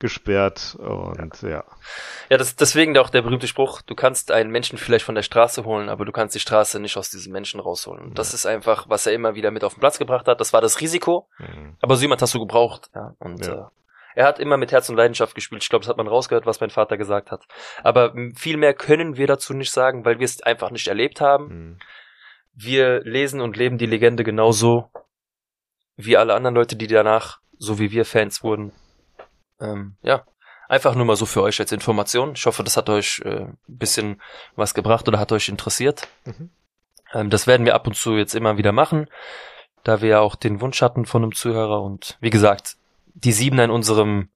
[0.00, 0.76] gesperrt.
[0.80, 1.64] Und ja.
[2.28, 5.64] Ja, das, deswegen auch der berühmte Spruch, du kannst einen Menschen vielleicht von der Straße
[5.64, 8.02] holen, aber du kannst die Straße nicht aus diesem Menschen rausholen.
[8.06, 10.40] Und das ist einfach, was er immer wieder mit auf den Platz gebracht hat.
[10.40, 11.76] Das war das Risiko, Mhm.
[11.80, 12.90] aber so jemand hast du gebraucht.
[12.94, 13.52] Ja, und Ja.
[13.52, 13.64] Äh,
[14.14, 15.62] er hat immer mit Herz und Leidenschaft gespielt.
[15.62, 17.44] Ich glaube, das hat man rausgehört, was mein Vater gesagt hat.
[17.82, 21.44] Aber viel mehr können wir dazu nicht sagen, weil wir es einfach nicht erlebt haben.
[21.46, 21.78] Mhm.
[22.54, 24.90] Wir lesen und leben die Legende genauso
[25.96, 28.72] wie alle anderen Leute, die danach, so wie wir Fans wurden.
[29.60, 30.26] Ähm, ja,
[30.68, 32.32] einfach nur mal so für euch als Information.
[32.34, 34.20] Ich hoffe, das hat euch äh, ein bisschen
[34.56, 36.08] was gebracht oder hat euch interessiert.
[36.24, 36.50] Mhm.
[37.12, 39.08] Ähm, das werden wir ab und zu jetzt immer wieder machen,
[39.84, 42.76] da wir ja auch den Wunsch hatten von einem Zuhörer und wie gesagt,
[43.14, 44.28] die Siebener in unserem,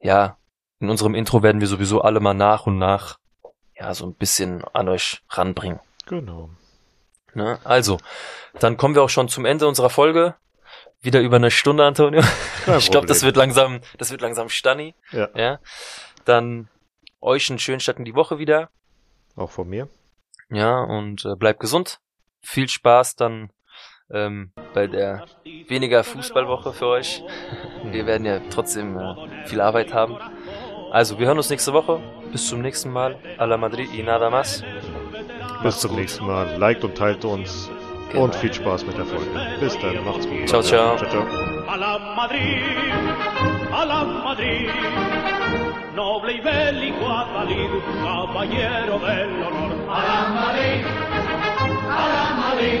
[0.00, 0.36] ja,
[0.80, 3.18] in unserem Intro werden wir sowieso alle mal nach und nach,
[3.74, 5.80] ja, so ein bisschen an euch ranbringen.
[6.06, 6.50] Genau.
[7.34, 7.58] Ne?
[7.64, 7.98] Also,
[8.58, 10.34] dann kommen wir auch schon zum Ende unserer Folge.
[11.02, 12.22] Wieder über eine Stunde, Antonio.
[12.64, 14.94] Kein ich glaube, das wird langsam, das wird langsam Stanni.
[15.12, 15.28] Ja.
[15.34, 15.58] ja.
[16.24, 16.68] Dann
[17.20, 18.70] euch einen schönen Start in die Woche wieder.
[19.36, 19.88] Auch von mir.
[20.48, 22.00] Ja, und äh, bleibt gesund.
[22.40, 23.50] Viel Spaß dann
[24.10, 25.24] ähm, bei der
[25.68, 27.22] weniger Fußballwoche für euch.
[27.84, 29.14] Wir werden ja trotzdem äh,
[29.46, 30.16] viel Arbeit haben.
[30.92, 32.00] Also, wir hören uns nächste Woche.
[32.32, 33.16] Bis zum nächsten Mal.
[33.38, 34.62] A la Madrid y nada más.
[35.62, 36.00] Bis zum gut.
[36.00, 36.56] nächsten Mal.
[36.58, 37.70] Liked und teilt uns.
[38.10, 38.24] Genau.
[38.24, 39.26] Und viel Spaß mit der Folge.
[39.58, 40.04] Bis dann.
[40.04, 40.48] Macht's gut.
[40.48, 40.96] Ciao, ciao.
[40.96, 41.56] ciao, ciao.
[41.68, 42.62] a la Madrid,
[43.72, 44.70] a la Madrid,
[45.94, 47.70] noble y bélico Adalid,
[48.02, 49.72] caballero del honor.
[49.90, 50.84] A la Madrid,
[51.90, 52.80] a la Madrid,